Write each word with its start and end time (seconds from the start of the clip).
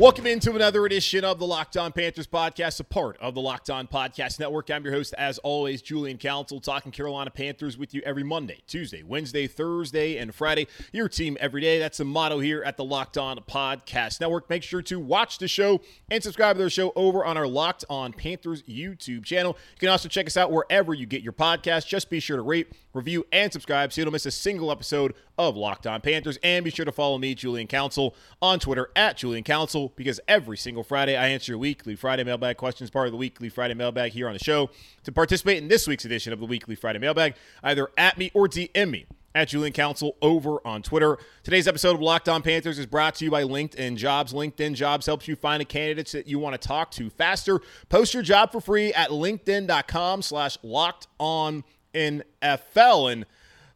Welcome 0.00 0.26
into 0.26 0.56
another 0.56 0.86
edition 0.86 1.26
of 1.26 1.38
the 1.38 1.46
Locked 1.46 1.76
On 1.76 1.92
Panthers 1.92 2.26
podcast, 2.26 2.80
a 2.80 2.84
part 2.84 3.18
of 3.18 3.34
the 3.34 3.42
Locked 3.42 3.68
On 3.68 3.86
Podcast 3.86 4.40
Network. 4.40 4.70
I'm 4.70 4.82
your 4.82 4.94
host, 4.94 5.12
as 5.18 5.36
always, 5.40 5.82
Julian 5.82 6.16
Council, 6.16 6.58
talking 6.58 6.90
Carolina 6.90 7.28
Panthers 7.28 7.76
with 7.76 7.92
you 7.92 8.00
every 8.06 8.22
Monday, 8.22 8.62
Tuesday, 8.66 9.02
Wednesday, 9.02 9.46
Thursday, 9.46 10.16
and 10.16 10.34
Friday. 10.34 10.68
Your 10.90 11.06
team 11.06 11.36
every 11.38 11.60
day. 11.60 11.78
That's 11.78 11.98
the 11.98 12.06
motto 12.06 12.38
here 12.38 12.62
at 12.62 12.78
the 12.78 12.84
Locked 12.84 13.18
On 13.18 13.36
Podcast 13.40 14.22
Network. 14.22 14.48
Make 14.48 14.62
sure 14.62 14.80
to 14.80 14.98
watch 14.98 15.36
the 15.36 15.46
show 15.46 15.82
and 16.10 16.22
subscribe 16.22 16.56
to 16.56 16.62
the 16.62 16.70
show 16.70 16.94
over 16.96 17.22
on 17.22 17.36
our 17.36 17.46
Locked 17.46 17.84
On 17.90 18.14
Panthers 18.14 18.62
YouTube 18.62 19.26
channel. 19.26 19.58
You 19.74 19.80
can 19.80 19.90
also 19.90 20.08
check 20.08 20.26
us 20.26 20.38
out 20.38 20.50
wherever 20.50 20.94
you 20.94 21.04
get 21.04 21.20
your 21.20 21.34
podcast. 21.34 21.86
Just 21.86 22.08
be 22.08 22.20
sure 22.20 22.38
to 22.38 22.42
rate, 22.42 22.68
review, 22.94 23.26
and 23.32 23.52
subscribe 23.52 23.92
so 23.92 24.00
you 24.00 24.06
don't 24.06 24.12
miss 24.12 24.24
a 24.24 24.30
single 24.30 24.72
episode 24.72 25.12
of 25.36 25.58
Locked 25.58 25.86
On 25.86 26.00
Panthers. 26.00 26.38
And 26.42 26.64
be 26.64 26.70
sure 26.70 26.86
to 26.86 26.92
follow 26.92 27.18
me, 27.18 27.34
Julian 27.34 27.66
Council, 27.66 28.14
on 28.40 28.60
Twitter 28.60 28.88
at 28.96 29.18
Julian 29.18 29.44
Council 29.44 29.89
because 29.96 30.20
every 30.28 30.56
single 30.56 30.82
Friday 30.82 31.16
I 31.16 31.28
answer 31.28 31.52
your 31.52 31.58
weekly 31.58 31.96
Friday 31.96 32.24
mailbag 32.24 32.56
questions, 32.56 32.90
part 32.90 33.06
of 33.06 33.12
the 33.12 33.18
weekly 33.18 33.48
Friday 33.48 33.74
mailbag 33.74 34.12
here 34.12 34.26
on 34.26 34.32
the 34.32 34.44
show. 34.44 34.70
To 35.04 35.12
participate 35.12 35.58
in 35.58 35.68
this 35.68 35.86
week's 35.86 36.04
edition 36.04 36.32
of 36.32 36.40
the 36.40 36.46
weekly 36.46 36.74
Friday 36.74 36.98
mailbag, 36.98 37.34
either 37.62 37.88
at 37.96 38.18
me 38.18 38.30
or 38.34 38.48
DM 38.48 38.90
me 38.90 39.06
at 39.34 39.48
Julian 39.48 39.72
Council 39.72 40.16
over 40.20 40.58
on 40.66 40.82
Twitter. 40.82 41.18
Today's 41.42 41.68
episode 41.68 41.94
of 41.94 42.00
Locked 42.00 42.28
On 42.28 42.42
Panthers 42.42 42.78
is 42.78 42.86
brought 42.86 43.14
to 43.16 43.24
you 43.24 43.30
by 43.30 43.44
LinkedIn 43.44 43.96
Jobs. 43.96 44.32
LinkedIn 44.32 44.74
Jobs 44.74 45.06
helps 45.06 45.28
you 45.28 45.36
find 45.36 45.60
the 45.60 45.64
candidates 45.64 46.12
that 46.12 46.26
you 46.26 46.38
want 46.38 46.60
to 46.60 46.68
talk 46.68 46.90
to 46.92 47.10
faster. 47.10 47.60
Post 47.88 48.12
your 48.12 48.22
job 48.22 48.50
for 48.50 48.60
free 48.60 48.92
at 48.92 49.10
LinkedIn.com 49.10 50.22
slash 50.22 50.58
locked 50.62 51.06
on 51.18 51.64
NFL. 51.94 53.12
And 53.12 53.26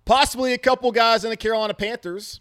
possibly 0.05 0.53
a 0.53 0.59
couple 0.59 0.91
guys 0.93 1.25
in 1.25 1.31
the 1.31 1.37
Carolina 1.37 1.75
Panthers 1.75 2.41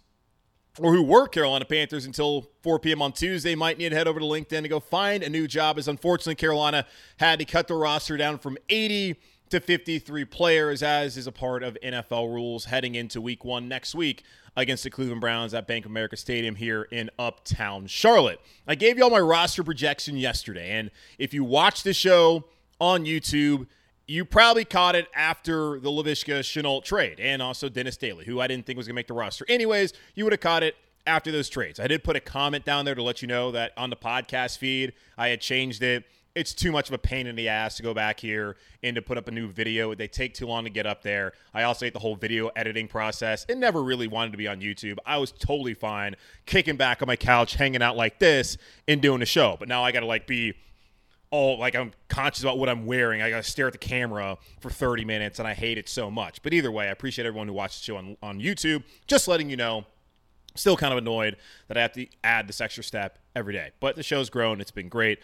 or 0.79 0.93
who 0.93 1.03
were 1.03 1.27
Carolina 1.27 1.65
Panthers 1.65 2.05
until 2.05 2.49
4 2.63 2.79
p.m. 2.79 3.01
on 3.01 3.11
Tuesday 3.11 3.53
might 3.53 3.77
need 3.77 3.89
to 3.89 3.95
head 3.95 4.07
over 4.07 4.19
to 4.19 4.25
LinkedIn 4.25 4.63
to 4.63 4.67
go 4.67 4.79
find 4.79 5.21
a 5.21 5.29
new 5.29 5.47
job 5.47 5.77
as 5.77 5.87
unfortunately 5.87 6.35
Carolina 6.35 6.85
had 7.17 7.39
to 7.39 7.45
cut 7.45 7.67
the 7.67 7.75
roster 7.75 8.17
down 8.17 8.39
from 8.39 8.57
80 8.69 9.15
to 9.49 9.59
53 9.59 10.25
players 10.25 10.81
as 10.81 11.15
is 11.15 11.27
a 11.27 11.31
part 11.31 11.61
of 11.61 11.77
NFL 11.83 12.33
rules 12.33 12.65
heading 12.65 12.95
into 12.95 13.21
week 13.21 13.45
1 13.45 13.67
next 13.67 13.93
week 13.93 14.23
against 14.55 14.83
the 14.83 14.89
Cleveland 14.89 15.21
Browns 15.21 15.53
at 15.53 15.67
Bank 15.67 15.85
of 15.85 15.91
America 15.91 16.17
Stadium 16.17 16.55
here 16.55 16.83
in 16.83 17.11
Uptown 17.19 17.85
Charlotte. 17.85 18.39
I 18.67 18.73
gave 18.73 18.97
you 18.97 19.03
all 19.03 19.11
my 19.11 19.19
roster 19.19 19.63
projection 19.63 20.17
yesterday 20.17 20.71
and 20.71 20.89
if 21.19 21.35
you 21.35 21.43
watch 21.43 21.83
the 21.83 21.93
show 21.93 22.45
on 22.81 23.05
YouTube 23.05 23.67
you 24.07 24.25
probably 24.25 24.65
caught 24.65 24.95
it 24.95 25.07
after 25.15 25.79
the 25.79 25.89
Laviska 25.89 26.39
Shenault 26.39 26.83
trade 26.83 27.19
and 27.19 27.41
also 27.41 27.69
Dennis 27.69 27.97
Daly, 27.97 28.25
who 28.25 28.41
I 28.41 28.47
didn't 28.47 28.65
think 28.65 28.77
was 28.77 28.87
going 28.87 28.95
to 28.95 28.99
make 28.99 29.07
the 29.07 29.13
roster. 29.13 29.45
Anyways, 29.47 29.93
you 30.15 30.25
would 30.25 30.33
have 30.33 30.41
caught 30.41 30.63
it 30.63 30.75
after 31.07 31.31
those 31.31 31.49
trades. 31.49 31.79
I 31.79 31.87
did 31.87 32.03
put 32.03 32.15
a 32.15 32.19
comment 32.19 32.65
down 32.65 32.85
there 32.85 32.95
to 32.95 33.03
let 33.03 33.21
you 33.21 33.27
know 33.27 33.51
that 33.51 33.71
on 33.77 33.89
the 33.89 33.95
podcast 33.95 34.57
feed, 34.57 34.93
I 35.17 35.29
had 35.29 35.41
changed 35.41 35.83
it. 35.83 36.03
It's 36.35 36.53
too 36.53 36.71
much 36.71 36.87
of 36.87 36.95
a 36.95 36.97
pain 36.97 37.27
in 37.27 37.35
the 37.35 37.47
ass 37.47 37.77
to 37.77 37.83
go 37.83 37.93
back 37.93 38.19
here 38.19 38.57
and 38.81 38.95
to 38.95 39.03
put 39.03 39.19
up 39.19 39.27
a 39.27 39.31
new 39.31 39.47
video. 39.47 39.93
They 39.93 40.07
take 40.07 40.33
too 40.33 40.47
long 40.47 40.63
to 40.63 40.69
get 40.69 40.87
up 40.87 41.03
there. 41.03 41.33
I 41.53 41.63
also 41.63 41.85
hate 41.85 41.93
the 41.93 41.99
whole 41.99 42.15
video 42.15 42.47
editing 42.55 42.87
process. 42.87 43.45
It 43.47 43.57
never 43.59 43.83
really 43.83 44.07
wanted 44.07 44.31
to 44.31 44.37
be 44.37 44.47
on 44.47 44.59
YouTube. 44.59 44.97
I 45.05 45.17
was 45.17 45.31
totally 45.31 45.75
fine 45.75 46.15
kicking 46.47 46.75
back 46.75 47.03
on 47.03 47.07
my 47.07 47.15
couch, 47.15 47.53
hanging 47.53 47.83
out 47.83 47.95
like 47.95 48.17
this, 48.17 48.57
and 48.87 48.99
doing 48.99 49.19
the 49.19 49.27
show. 49.27 49.57
But 49.59 49.67
now 49.67 49.83
I 49.83 49.91
got 49.91 49.99
to 49.99 50.07
like 50.07 50.25
be 50.25 50.55
all 51.33 51.57
like 51.57 51.75
I'm 51.75 51.91
conscious 52.09 52.43
about 52.43 52.59
what 52.59 52.69
I'm 52.69 52.85
wearing. 52.85 53.23
I 53.23 53.31
got 53.31 53.43
to 53.43 53.49
stare 53.49 53.65
at 53.65 53.73
the 53.73 53.79
camera 53.79 54.37
for 54.59 54.69
30 54.69 55.03
minutes, 55.03 55.39
and 55.39 55.47
I 55.47 55.55
hate 55.55 55.79
it 55.79 55.89
so 55.89 56.11
much. 56.11 56.43
But 56.43 56.53
either 56.53 56.71
way, 56.71 56.87
I 56.87 56.91
appreciate 56.91 57.25
everyone 57.25 57.47
who 57.47 57.55
watched 57.55 57.79
the 57.79 57.85
show 57.85 57.97
on, 57.97 58.15
on 58.21 58.39
YouTube. 58.39 58.83
Just 59.07 59.27
letting 59.27 59.49
you 59.49 59.57
know, 59.57 59.83
still 60.53 60.77
kind 60.77 60.93
of 60.93 60.99
annoyed 60.99 61.37
that 61.69 61.77
I 61.77 61.81
have 61.81 61.93
to 61.93 62.05
add 62.23 62.47
this 62.47 62.61
extra 62.61 62.83
step 62.83 63.17
every 63.35 63.51
day. 63.51 63.71
But 63.79 63.95
the 63.95 64.03
show's 64.03 64.29
grown, 64.29 64.61
it's 64.61 64.69
been 64.69 64.89
great. 64.89 65.19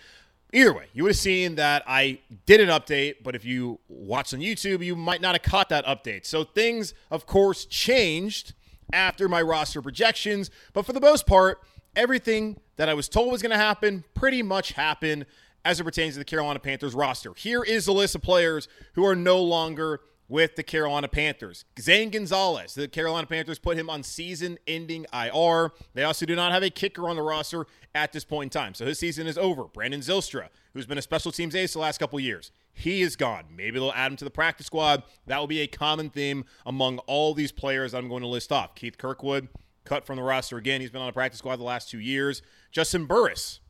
Either 0.51 0.73
way, 0.73 0.87
you 0.93 1.03
would 1.03 1.11
have 1.11 1.17
seen 1.17 1.55
that 1.55 1.83
I 1.85 2.21
did 2.47 2.59
an 2.59 2.69
update, 2.69 3.17
but 3.23 3.35
if 3.35 3.45
you 3.45 3.79
watched 3.87 4.33
on 4.33 4.39
YouTube, 4.39 4.83
you 4.83 4.95
might 4.95 5.21
not 5.21 5.35
have 5.35 5.43
caught 5.43 5.69
that 5.69 5.85
update. 5.85 6.25
So 6.25 6.43
things, 6.43 6.95
of 7.11 7.27
course, 7.27 7.65
changed 7.65 8.53
after 8.91 9.29
my 9.29 9.43
roster 9.43 9.79
projections, 9.79 10.49
but 10.73 10.87
for 10.87 10.93
the 10.93 11.01
most 11.01 11.27
part, 11.27 11.59
everything 11.95 12.59
that 12.77 12.89
I 12.89 12.95
was 12.95 13.07
told 13.07 13.31
was 13.31 13.43
going 13.43 13.51
to 13.51 13.57
happen 13.57 14.05
pretty 14.15 14.41
much 14.41 14.71
happened 14.71 15.27
as 15.65 15.79
it 15.79 15.83
pertains 15.83 16.13
to 16.15 16.19
the 16.19 16.25
Carolina 16.25 16.59
Panthers 16.59 16.93
roster. 16.93 17.33
Here 17.35 17.63
is 17.63 17.85
the 17.85 17.93
list 17.93 18.15
of 18.15 18.21
players 18.21 18.67
who 18.93 19.05
are 19.05 19.15
no 19.15 19.41
longer 19.41 20.01
with 20.29 20.55
the 20.55 20.63
Carolina 20.63 21.07
Panthers. 21.07 21.65
Zane 21.79 22.11
Gonzalez, 22.11 22.75
the 22.75 22.87
Carolina 22.87 23.25
Panthers 23.25 23.57
put 23.57 23.75
him 23.75 23.89
on 23.89 24.03
season 24.03 24.59
ending 24.67 25.07
IR. 25.11 25.71
They 25.95 26.03
also 26.03 26.25
do 26.25 26.35
not 26.35 26.51
have 26.51 26.61
a 26.61 26.69
kicker 26.69 27.09
on 27.09 27.15
the 27.15 27.23
roster 27.23 27.65
at 27.95 28.13
this 28.13 28.23
point 28.23 28.55
in 28.55 28.61
time. 28.61 28.75
So 28.75 28.85
his 28.85 28.99
season 28.99 29.25
is 29.25 29.37
over. 29.39 29.63
Brandon 29.63 30.01
Zylstra, 30.01 30.49
who's 30.73 30.85
been 30.85 30.99
a 30.99 31.01
special 31.01 31.31
teams 31.31 31.55
ace 31.55 31.73
the 31.73 31.79
last 31.79 31.97
couple 31.97 32.19
years, 32.19 32.51
he 32.71 33.01
is 33.01 33.15
gone. 33.15 33.45
Maybe 33.53 33.79
they'll 33.79 33.91
add 33.91 34.11
him 34.11 34.17
to 34.17 34.23
the 34.23 34.31
practice 34.31 34.67
squad. 34.67 35.03
That 35.25 35.39
will 35.39 35.47
be 35.47 35.61
a 35.61 35.67
common 35.67 36.11
theme 36.11 36.45
among 36.65 36.99
all 36.99 37.33
these 37.33 37.51
players 37.51 37.93
I'm 37.95 38.07
going 38.07 38.21
to 38.21 38.27
list 38.27 38.51
off. 38.51 38.75
Keith 38.75 38.99
Kirkwood, 38.99 39.49
cut 39.83 40.05
from 40.05 40.17
the 40.17 40.23
roster 40.23 40.57
again. 40.57 40.79
He's 40.79 40.91
been 40.91 41.01
on 41.01 41.07
the 41.07 41.13
practice 41.13 41.39
squad 41.39 41.55
the 41.55 41.63
last 41.63 41.89
two 41.89 41.99
years. 41.99 42.43
Juston 42.71 43.07
Burris, 43.07 43.61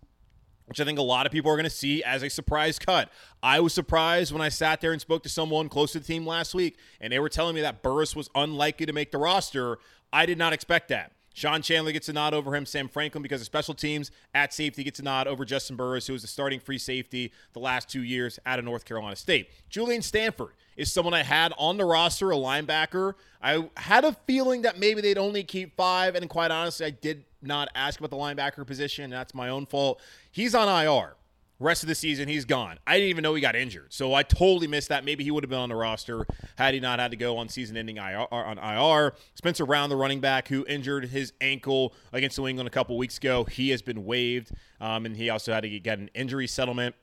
which 0.70 0.80
I 0.80 0.86
think 0.86 1.00
a 1.00 1.04
lot 1.04 1.26
of 1.26 1.32
people 1.32 1.52
are 1.52 1.56
going 1.56 1.66
to 1.66 1.70
see 1.70 2.04
as 2.04 2.24
a 2.24 2.30
surprise 2.30 2.80
cut. 2.80 3.12
I 3.44 3.60
was 3.60 3.74
surprised 3.74 4.32
when 4.32 4.42
I 4.42 4.50
sat 4.50 4.80
there 4.80 4.92
and 4.92 5.02
spoke 5.02 5.24
to 5.24 5.30
someone 5.30 5.68
close 5.68 5.92
to 5.94 6.00
the 6.00 6.06
team 6.06 6.26
last 6.26 6.54
week, 6.54 6.78
and 7.02 7.12
they 7.12 7.20
were 7.20 7.28
telling 7.28 7.56
me 7.56 7.62
that 7.62 7.82
Burris 7.82 8.16
was 8.16 8.30
unlikely 8.36 8.86
to 8.86 8.94
make 8.94 9.12
the 9.12 9.18
roster. 9.18 9.80
I 10.14 10.26
did 10.26 10.38
not 10.38 10.54
expect 10.54 10.88
that. 10.90 11.12
Sean 11.40 11.62
Chandler 11.62 11.94
gets 11.94 12.10
a 12.10 12.14
nod 12.14 12.34
over 12.34 12.54
him. 12.54 12.66
Sam 12.66 12.90
Franklin, 12.90 13.24
because 13.24 13.40
of 13.40 13.46
special 13.46 13.74
teams 13.74 14.12
at 14.36 14.54
safety, 14.54 14.84
gets 14.84 15.00
a 15.00 15.04
nod 15.04 15.26
over 15.26 15.46
Juston 15.46 15.78
Burris, 15.78 16.06
who 16.06 16.12
was 16.12 16.22
the 16.22 16.28
starting 16.28 16.60
free 16.60 16.78
safety 16.78 17.32
the 17.54 17.60
last 17.60 17.88
two 17.88 18.04
years 18.04 18.40
out 18.46 18.60
of 18.60 18.66
North 18.66 18.84
Carolina 18.84 19.16
State. 19.16 19.50
Julian 19.70 20.02
Stanford 20.02 20.52
is 20.76 20.92
someone 20.92 21.14
I 21.14 21.24
had 21.24 21.54
on 21.58 21.78
the 21.78 21.86
roster, 21.86 22.30
a 22.32 22.36
linebacker. 22.36 23.14
I 23.42 23.70
had 23.78 24.04
a 24.04 24.12
feeling 24.28 24.64
that 24.64 24.80
maybe 24.80 25.00
they'd 25.00 25.18
only 25.18 25.46
keep 25.46 25.78
five, 25.78 26.16
and 26.16 26.30
quite 26.30 26.52
honestly, 26.52 26.88
I 26.88 26.90
did 26.90 27.24
not 27.42 27.70
ask 27.74 28.02
about 28.02 28.10
the 28.10 28.18
linebacker 28.18 28.68
position. 28.68 29.10
That's 29.10 29.34
my 29.34 29.48
own 29.48 29.66
fault. 29.66 30.02
He's 30.30 30.54
on 30.54 30.68
IR. 30.68 31.16
Rest 31.62 31.84
of 31.84 31.90
the 31.90 31.96
season, 31.96 32.30
he's 32.30 32.46
gone. 32.46 32.80
I 32.88 32.94
didn't 32.94 33.10
even 33.10 33.22
know 33.22 33.34
he 33.34 33.42
got 33.42 33.56
injured, 33.56 33.92
so 33.92 34.14
I 34.14 34.24
totally 34.24 34.68
missed 34.68 34.88
that. 34.90 35.04
Maybe 35.04 35.26
he 35.26 35.32
would 35.32 35.44
have 35.44 35.50
been 35.50 35.60
on 35.60 35.68
the 35.68 35.76
roster 35.76 36.26
had 36.58 36.74
he 36.74 36.80
not 36.80 37.00
had 37.00 37.12
to 37.12 37.18
go 37.18 37.38
on 37.38 37.50
season-ending 37.50 37.98
IR. 37.98 38.28
On 38.32 38.58
IR, 38.58 39.14
Spencer 39.36 39.66
Brown, 39.66 39.90
the 39.90 39.98
running 39.98 40.22
back 40.22 40.48
who 40.48 40.66
injured 40.68 41.06
his 41.06 41.34
ankle 41.42 41.94
against 42.14 42.38
New 42.38 42.48
England 42.48 42.68
a 42.68 42.72
couple 42.72 42.98
weeks 42.98 43.18
ago, 43.18 43.44
he 43.44 43.72
has 43.72 43.82
been 43.82 44.06
waived, 44.06 44.52
um, 44.80 45.06
and 45.06 45.18
he 45.18 45.30
also 45.30 45.54
had 45.54 45.62
to 45.62 45.80
get 45.80 46.00
an 46.00 46.10
injury 46.14 46.48
settlement. 46.48 46.96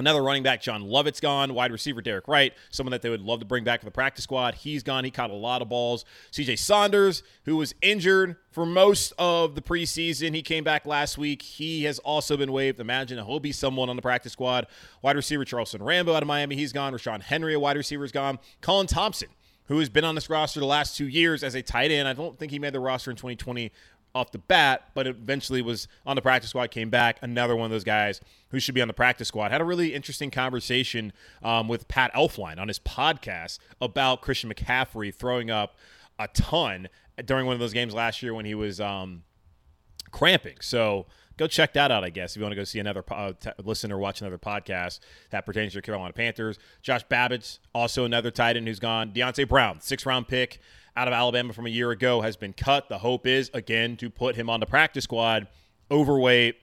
Another 0.00 0.22
running 0.22 0.42
back, 0.42 0.62
John 0.62 0.82
Lovett's 0.82 1.20
gone. 1.20 1.52
Wide 1.52 1.70
receiver, 1.70 2.00
Derek 2.00 2.26
Wright, 2.26 2.54
someone 2.70 2.90
that 2.92 3.02
they 3.02 3.10
would 3.10 3.20
love 3.20 3.40
to 3.40 3.44
bring 3.44 3.64
back 3.64 3.80
for 3.80 3.84
the 3.84 3.90
practice 3.90 4.24
squad. 4.24 4.54
He's 4.54 4.82
gone. 4.82 5.04
He 5.04 5.10
caught 5.10 5.30
a 5.30 5.34
lot 5.34 5.60
of 5.60 5.68
balls. 5.68 6.06
CJ 6.32 6.58
Saunders, 6.58 7.22
who 7.44 7.56
was 7.56 7.74
injured 7.82 8.36
for 8.50 8.64
most 8.64 9.12
of 9.18 9.54
the 9.54 9.60
preseason, 9.60 10.34
he 10.34 10.40
came 10.40 10.64
back 10.64 10.86
last 10.86 11.18
week. 11.18 11.42
He 11.42 11.84
has 11.84 11.98
also 11.98 12.38
been 12.38 12.50
waived. 12.50 12.80
Imagine 12.80 13.24
he'll 13.24 13.40
be 13.40 13.52
someone 13.52 13.90
on 13.90 13.96
the 13.96 14.02
practice 14.02 14.32
squad. 14.32 14.66
Wide 15.02 15.16
receiver, 15.16 15.44
Charleston 15.44 15.82
Rambo 15.82 16.14
out 16.14 16.22
of 16.22 16.26
Miami, 16.26 16.56
he's 16.56 16.72
gone. 16.72 16.94
Ra'Shaun 16.94 17.20
Henry, 17.20 17.52
a 17.52 17.60
wide 17.60 17.76
receiver, 17.76 18.04
is 18.04 18.10
gone. 18.10 18.38
Colin 18.62 18.86
Thompson, 18.86 19.28
who 19.66 19.78
has 19.78 19.90
been 19.90 20.04
on 20.04 20.14
this 20.14 20.30
roster 20.30 20.60
the 20.60 20.66
last 20.66 20.96
two 20.96 21.06
years 21.06 21.44
as 21.44 21.54
a 21.54 21.62
tight 21.62 21.90
end. 21.90 22.08
I 22.08 22.14
don't 22.14 22.38
think 22.38 22.50
he 22.50 22.58
made 22.58 22.72
the 22.72 22.80
roster 22.80 23.10
in 23.10 23.16
2020 23.16 23.70
off 24.14 24.32
the 24.32 24.38
bat, 24.38 24.90
but 24.94 25.06
eventually 25.06 25.62
was 25.62 25.86
on 26.04 26.16
the 26.16 26.22
practice 26.22 26.50
squad, 26.50 26.70
came 26.70 26.90
back. 26.90 27.18
Another 27.22 27.54
one 27.54 27.66
of 27.66 27.70
those 27.70 27.84
guys 27.84 28.20
who 28.48 28.58
should 28.58 28.74
be 28.74 28.82
on 28.82 28.88
the 28.88 28.94
practice 28.94 29.28
squad. 29.28 29.52
Had 29.52 29.60
a 29.60 29.64
really 29.64 29.94
interesting 29.94 30.30
conversation 30.30 31.12
um, 31.42 31.68
with 31.68 31.88
Pat 31.88 32.12
Elflein 32.14 32.58
on 32.58 32.68
his 32.68 32.78
podcast 32.78 33.58
about 33.80 34.20
Christian 34.22 34.52
McCaffrey 34.52 35.14
throwing 35.14 35.50
up 35.50 35.76
a 36.18 36.28
ton 36.28 36.88
during 37.24 37.46
one 37.46 37.54
of 37.54 37.60
those 37.60 37.72
games 37.72 37.94
last 37.94 38.22
year 38.22 38.34
when 38.34 38.44
he 38.44 38.54
was 38.54 38.80
um, 38.80 39.22
cramping. 40.10 40.56
So 40.60 41.06
go 41.36 41.46
check 41.46 41.72
that 41.74 41.90
out, 41.90 42.04
I 42.04 42.10
guess, 42.10 42.32
if 42.32 42.36
you 42.36 42.42
want 42.42 42.52
to 42.52 42.56
go 42.56 42.64
see 42.64 42.78
another, 42.80 43.04
uh, 43.10 43.32
t- 43.38 43.50
listen 43.62 43.90
or 43.92 43.98
watch 43.98 44.20
another 44.20 44.38
podcast 44.38 45.00
that 45.30 45.46
pertains 45.46 45.72
to 45.72 45.78
the 45.78 45.82
Carolina 45.82 46.12
Panthers. 46.12 46.58
Josh 46.82 47.06
Babicz, 47.06 47.58
also 47.74 48.04
another 48.04 48.30
tight 48.30 48.56
end 48.56 48.66
who's 48.66 48.80
gone. 48.80 49.12
Deonte 49.12 49.48
Brown, 49.48 49.80
six 49.80 50.04
round 50.04 50.28
pick 50.28 50.60
out 50.96 51.08
of 51.08 51.14
Alabama 51.14 51.52
from 51.52 51.66
a 51.66 51.70
year 51.70 51.90
ago 51.90 52.20
has 52.20 52.36
been 52.36 52.52
cut. 52.52 52.88
The 52.88 52.98
hope 52.98 53.26
is, 53.26 53.50
again, 53.54 53.96
to 53.98 54.10
put 54.10 54.36
him 54.36 54.50
on 54.50 54.60
the 54.60 54.66
practice 54.66 55.04
squad, 55.04 55.48
overweight, 55.90 56.56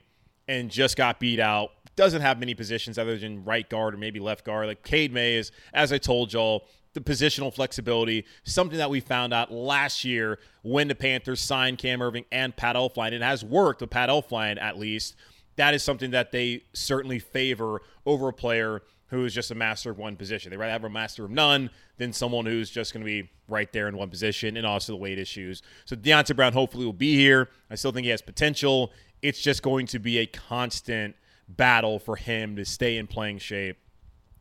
and 0.47 0.69
just 0.69 0.97
got 0.97 1.19
beat 1.19 1.39
out. 1.39 1.71
Doesn't 1.95 2.21
have 2.21 2.39
many 2.39 2.53
positions 2.53 2.97
other 2.97 3.17
than 3.17 3.43
right 3.43 3.67
guard 3.67 3.95
or 3.95 3.97
maybe 3.97 4.19
left 4.19 4.45
guard. 4.45 4.67
Like 4.67 4.83
Cade 4.83 5.11
May 5.11 5.35
is, 5.35 5.51
as 5.73 5.91
I 5.91 5.97
told 5.97 6.31
y'all, 6.33 6.67
the 6.93 7.01
positional 7.01 7.53
flexibility, 7.53 8.25
something 8.43 8.77
that 8.77 8.89
we 8.89 8.99
found 8.99 9.33
out 9.33 9.51
last 9.51 10.03
year 10.03 10.39
when 10.63 10.87
the 10.87 10.95
Panthers 10.95 11.39
signed 11.39 11.77
Cam 11.77 11.99
Erving 11.99 12.25
and 12.31 12.55
Pat 12.55 12.75
Elflein. 12.75 13.11
It 13.11 13.21
has 13.21 13.43
worked 13.43 13.81
with 13.81 13.89
Pat 13.89 14.09
Elflein, 14.09 14.59
at 14.59 14.77
least. 14.79 15.15
That 15.57 15.73
is 15.73 15.83
something 15.83 16.11
that 16.11 16.31
they 16.31 16.63
certainly 16.73 17.19
favor 17.19 17.81
over 18.05 18.29
a 18.29 18.33
player 18.33 18.81
who 19.09 19.23
is 19.25 19.33
just 19.33 19.51
a 19.51 19.55
master 19.55 19.89
of 19.89 19.97
one 19.97 20.15
position. 20.15 20.49
They 20.49 20.57
rather 20.57 20.71
have 20.71 20.83
a 20.83 20.89
master 20.89 21.25
of 21.25 21.31
none 21.31 21.69
than 21.97 22.13
someone 22.13 22.45
who's 22.45 22.69
just 22.69 22.93
going 22.93 23.01
to 23.01 23.05
be 23.05 23.29
right 23.47 23.71
there 23.71 23.87
in 23.87 23.95
one 23.97 24.09
position 24.09 24.57
and 24.57 24.65
also 24.65 24.93
the 24.93 24.97
weight 24.97 25.17
issues. 25.17 25.61
So 25.85 25.95
Deonte 25.95 26.35
Brown 26.35 26.53
hopefully 26.53 26.85
will 26.85 26.93
be 26.93 27.15
here. 27.15 27.49
I 27.69 27.75
still 27.75 27.91
think 27.91 28.05
he 28.05 28.11
has 28.11 28.21
potential. 28.21 28.91
It's 29.21 29.41
just 29.41 29.63
going 29.63 29.87
to 29.87 29.99
be 29.99 30.19
a 30.19 30.25
constant 30.25 31.15
battle 31.47 31.99
for 31.99 32.17
him 32.17 32.55
to 32.57 32.65
stay 32.65 32.97
in 32.97 33.07
playing 33.07 33.39
shape 33.39 33.77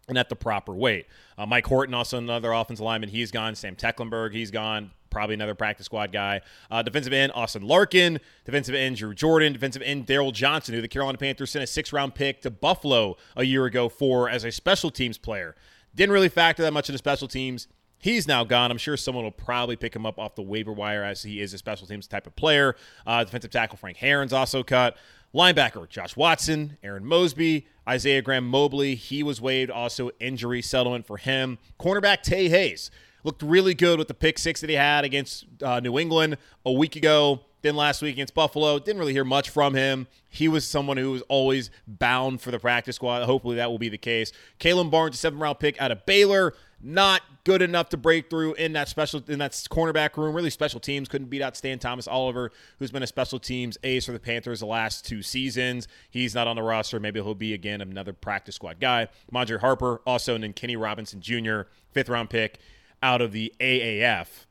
and 0.09 0.19
at 0.19 0.29
the 0.29 0.37
proper 0.37 0.75
weight. 0.75 1.07
Uh, 1.39 1.47
Mike 1.47 1.67
Horton, 1.67 1.95
also 1.95 2.19
another 2.19 2.53
offensive 2.53 2.85
lineman, 2.85 3.09
he's 3.09 3.31
gone. 3.31 3.55
Sam 3.55 3.77
Tecklenburg, 3.77 4.33
he's 4.33 4.51
gone. 4.51 4.91
Probably 5.17 5.33
another 5.33 5.55
practice 5.55 5.87
squad 5.87 6.13
guy. 6.13 6.43
Uh, 6.71 6.83
defensive 6.83 7.15
end, 7.15 7.33
Austin 7.35 7.63
Larkin. 7.63 8.21
Defensive 8.45 8.75
end, 8.75 8.97
Drew 8.97 9.15
Jordan. 9.15 9.55
Defensive 9.55 9.81
end, 9.81 10.07
Darryl 10.07 10.31
Johnson, 10.31 10.75
who 10.75 10.83
the 10.83 10.89
Carolina 10.89 11.17
Panthers 11.17 11.53
sent 11.53 11.63
a 11.63 11.67
six 11.67 11.91
round 11.91 12.15
pick 12.15 12.43
to 12.43 12.51
Buffalo 12.51 13.17
a 13.35 13.43
year 13.43 13.65
ago 13.65 13.89
for 13.89 14.29
as 14.29 14.45
a 14.45 14.53
special 14.53 14.91
teams 14.91 15.17
player. 15.17 15.57
Didn't 15.95 16.13
really 16.13 16.29
factor 16.29 16.63
that 16.65 16.75
much 16.75 16.91
into 16.91 16.99
special 16.99 17.29
teams. 17.29 17.67
He's 17.97 18.29
now 18.29 18.45
gone. 18.45 18.71
I'm 18.71 18.77
sure 18.77 18.99
someone 18.99 19.25
will 19.25 19.31
probably 19.31 19.77
pick 19.77 19.97
him 19.97 20.05
up 20.05 20.19
off 20.19 20.35
the 20.35 20.43
waiver 20.43 20.71
wire 20.71 21.03
as 21.03 21.23
he 21.23 21.41
is 21.41 21.55
a 21.55 21.59
special 21.59 21.87
teams 21.87 22.07
type 22.07 22.27
of 22.27 22.37
player. 22.37 22.77
Uh, 23.07 23.25
defensive 23.25 23.51
tackle 23.51 23.79
Frank 23.79 23.97
Herron's 23.97 24.35
also 24.35 24.63
cut. 24.63 24.99
Linebacker 25.35 25.89
Josh 25.89 26.15
Watson, 26.15 26.77
Aaron 26.83 27.07
Mosby, 27.07 27.67
Isaiah 27.89 28.21
Graham 28.21 28.47
Mobley. 28.47 28.97
He 28.97 29.23
was 29.23 29.41
waived. 29.41 29.71
Also, 29.71 30.11
injury 30.21 30.61
settlement 30.61 31.07
for 31.07 31.17
him. 31.17 31.57
Cornerback 31.81 32.21
Tae 32.21 32.51
Hayes 32.51 32.91
looked 33.27 33.43
really 33.43 33.75
good 33.75 33.99
with 33.99 34.09
the 34.09 34.15
pick 34.15 34.39
six 34.39 34.61
that 34.61 34.71
he 34.71 34.77
had 34.77 35.05
against 35.05 35.45
uh, 35.63 35.81
New 35.81 35.99
England 35.99 36.39
a 36.65 36.73
week 36.73 36.97
ago. 36.97 37.41
Then 37.63 37.75
last 37.75 38.01
week 38.01 38.15
against 38.15 38.33
Buffalo, 38.35 38.79
didn't 38.79 39.01
really 39.01 39.13
hear 39.13 39.25
much 39.25 39.51
from 39.51 39.75
him. 39.75 40.07
He 40.29 40.47
was 40.47 40.65
someone 40.65 40.97
who 40.97 41.11
was 41.11 41.23
always 41.23 41.71
bound 41.89 42.41
for 42.41 42.53
the 42.53 42.61
practice 42.61 42.97
squad. 42.97 43.25
Hopefully 43.25 43.57
that 43.57 43.69
will 43.69 43.79
be 43.79 43.89
the 43.89 43.99
case. 43.99 44.31
Kalon 44.61 44.89
Barnes, 44.89 45.17
a 45.17 45.19
seventh 45.19 45.43
round 45.43 45.59
pick 45.59 45.81
out 45.81 45.91
of 45.91 46.07
Baylor 46.07 46.55
not 46.81 47.23
good 47.45 47.63
enough 47.63 47.89
to 47.89 47.97
break 47.97 48.29
through 48.29 48.55
in 48.55 48.73
that 48.75 48.89
special 48.89 49.23
in 49.29 49.39
that 49.39 49.53
cornerback 49.53 50.17
room. 50.17 50.35
Really, 50.35 50.51
special 50.51 50.79
teams 50.81 51.09
couldn't 51.09 51.29
beat 51.29 51.43
out 51.43 51.57
Stan 51.57 51.79
Thomas 51.79 52.07
Oliver, 52.07 52.53
who's 52.79 52.91
been 52.91 53.03
a 53.03 53.07
special 53.07 53.39
teams 53.39 53.79
ace 53.83 54.07
for 54.07 54.13
the 54.13 54.21
Panthers 54.21 54.61
the 54.61 54.67
last 54.67 55.05
two 55.05 55.23
seasons. 55.23 55.89
He's 56.11 56.35
not 56.35 56.47
on 56.47 56.57
the 56.57 56.63
roster. 56.63 57.01
Maybe 57.01 57.21
he'll 57.21 57.35
be 57.35 57.55
again 57.55 57.81
another 57.81 58.13
practice 58.13 58.57
squad 58.57 58.79
guy. 58.79 59.09
Madre 59.31 59.59
Harper, 59.59 60.01
also, 60.07 60.35
and 60.35 60.45
then 60.45 60.53
Kenny 60.53 60.77
Robinson 60.77 61.21
Jr., 61.21 61.63
fifth 61.93 62.09
round 62.09 62.31
pick 62.31 62.59
out 63.03 63.21
of 63.21 63.33
the 63.33 63.53
AAF 63.61 64.47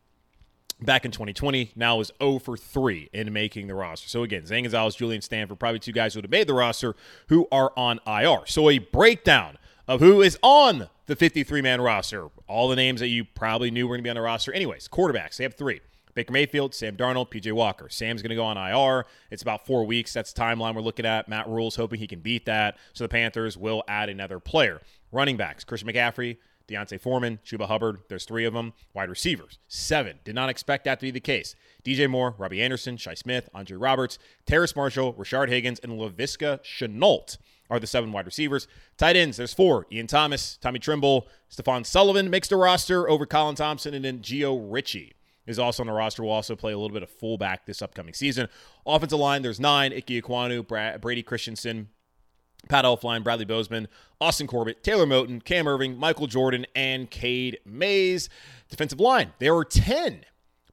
back 0.82 1.06
in 1.06 1.12
2020. 1.12 1.72
Now 1.76 2.00
is 2.00 2.12
0 2.22 2.40
for 2.40 2.58
3 2.58 3.10
in 3.14 3.32
making 3.34 3.68
the 3.68 3.76
roster. 3.76 4.08
So 4.08 4.24
again, 4.24 4.46
Zane 4.46 4.64
Gonzalez, 4.64 4.96
Julian 4.96 5.22
Stanford, 5.22 5.60
probably 5.60 5.80
two 5.80 5.92
guys 5.92 6.14
who 6.14 6.20
would 6.20 6.26
have 6.26 6.32
made 6.32 6.48
the 6.48 6.54
roster 6.54 6.96
who 7.30 7.48
are 7.52 7.72
on 7.78 8.00
IR. 8.06 8.46
So 8.46 8.70
a 8.70 8.80
breakdown 8.80 9.58
of 9.88 10.00
who 10.00 10.22
is 10.22 10.38
on 10.42 10.90
the 11.06 11.16
53 11.16 11.62
man 11.62 11.82
roster. 11.82 12.30
All 12.48 12.68
the 12.68 12.76
names 12.76 13.00
that 13.00 13.08
you 13.08 13.24
probably 13.24 13.72
knew 13.72 13.88
were 13.88 13.96
going 13.96 14.04
to 14.04 14.04
be 14.04 14.10
on 14.10 14.16
the 14.16 14.22
roster. 14.22 14.52
Anyways, 14.52 14.88
quarterbacks, 14.88 15.38
they 15.38 15.44
have 15.44 15.56
three. 15.56 15.82
Baker 16.16 16.32
Mayfield, 16.32 16.74
Sam 16.74 16.96
Darnold, 16.96 17.30
PJ 17.30 17.52
Walker. 17.52 17.90
Sam's 17.90 18.22
going 18.22 18.30
to 18.30 18.38
go 18.38 18.46
on 18.46 18.58
IR. 18.58 19.06
It's 19.32 19.42
about 19.42 19.66
four 19.66 19.86
weeks. 19.86 20.14
That's 20.14 20.32
the 20.32 20.42
timeline 20.42 20.74
we're 20.74 20.82
looking 20.82 21.06
at. 21.06 21.28
Matt 21.28 21.48
Rhule's 21.48 21.76
hoping 21.76 22.00
he 22.00 22.08
can 22.08 22.22
beat 22.22 22.46
that. 22.46 22.78
So 22.94 23.04
the 23.04 23.10
Panthers 23.10 23.58
will 23.58 23.84
add 23.90 24.08
another 24.08 24.40
player. 24.40 24.82
Running 25.12 25.36
backs, 25.36 25.66
Christian 25.66 25.90
McCaffrey, 25.90 26.38
D'Onta 26.68 27.00
Foreman, 27.00 27.40
Chuba 27.46 27.68
Hubbard. 27.68 28.00
There's 28.10 28.26
three 28.26 28.46
of 28.46 28.54
them. 28.54 28.74
Wide 28.94 29.10
receivers, 29.10 29.60
seven. 29.68 30.20
Did 30.24 30.36
not 30.36 30.50
expect 30.50 30.86
that 30.86 31.00
to 31.00 31.06
be 31.06 31.12
the 31.12 31.20
case. 31.20 31.56
DJ 31.84 32.10
Moore, 32.10 32.36
Robbie 32.38 32.62
Anderson, 32.62 32.98
Shi 32.98 33.16
Smith, 33.16 33.50
Andre 33.54 33.78
Roberts, 33.78 34.18
Terrace 34.46 34.76
Marshall, 34.76 35.14
Rashard 35.14 35.50
Higgins, 35.50 35.80
and 35.80 35.94
Laviska 35.94 36.62
Shenault 36.64 37.38
are 37.70 37.80
the 37.80 37.88
seven 37.88 38.12
wide 38.12 38.26
receivers. 38.26 38.68
Tight 38.98 39.16
ends, 39.16 39.38
there's 39.38 39.54
four. 39.54 39.88
Ian 39.92 40.08
Thomas, 40.08 40.58
Tommy 40.58 40.80
Tremble, 40.80 41.28
Stephen 41.50 41.84
Sullivan 41.84 42.30
makes 42.30 42.48
the 42.48 42.58
roster 42.58 43.10
over 43.10 43.26
Colin 43.26 43.56
Thompson, 43.56 43.94
and 43.94 44.06
then 44.06 44.20
Gio 44.20 44.60
Ricci 44.72 45.14
is 45.48 45.60
also 45.60 45.84
on 45.84 45.88
the 45.88 45.94
roster. 45.94 46.24
Will 46.24 46.32
also 46.32 46.56
play 46.56 46.74
a 46.74 46.78
little 46.78 46.94
bit 46.94 47.04
of 47.04 47.10
fullback 47.10 47.66
this 47.66 47.82
upcoming 47.82 48.14
season. 48.14 48.48
Offensive 48.86 49.20
line, 49.20 49.42
there's 49.42 49.60
nine. 49.60 49.94
Ike 49.94 50.68
Brad, 50.68 51.02
Brady 51.02 51.24
Christensen, 51.24 51.90
Pat 52.70 52.86
Elflein, 52.86 53.24
Bradley 53.24 53.46
Bozeman, 53.46 53.88
Austin 54.20 54.48
Corbett, 54.48 54.84
Taylor 54.84 55.06
Moton, 55.06 55.44
Cam 55.44 55.66
Erving, 55.66 55.98
Michael 55.98 56.28
Jordan, 56.28 56.66
and 56.76 57.10
Cade 57.10 57.60
Mays. 57.66 58.30
Defensive 58.70 59.00
line, 59.00 59.34
there 59.40 59.56
are 59.56 59.66
10. 59.66 60.26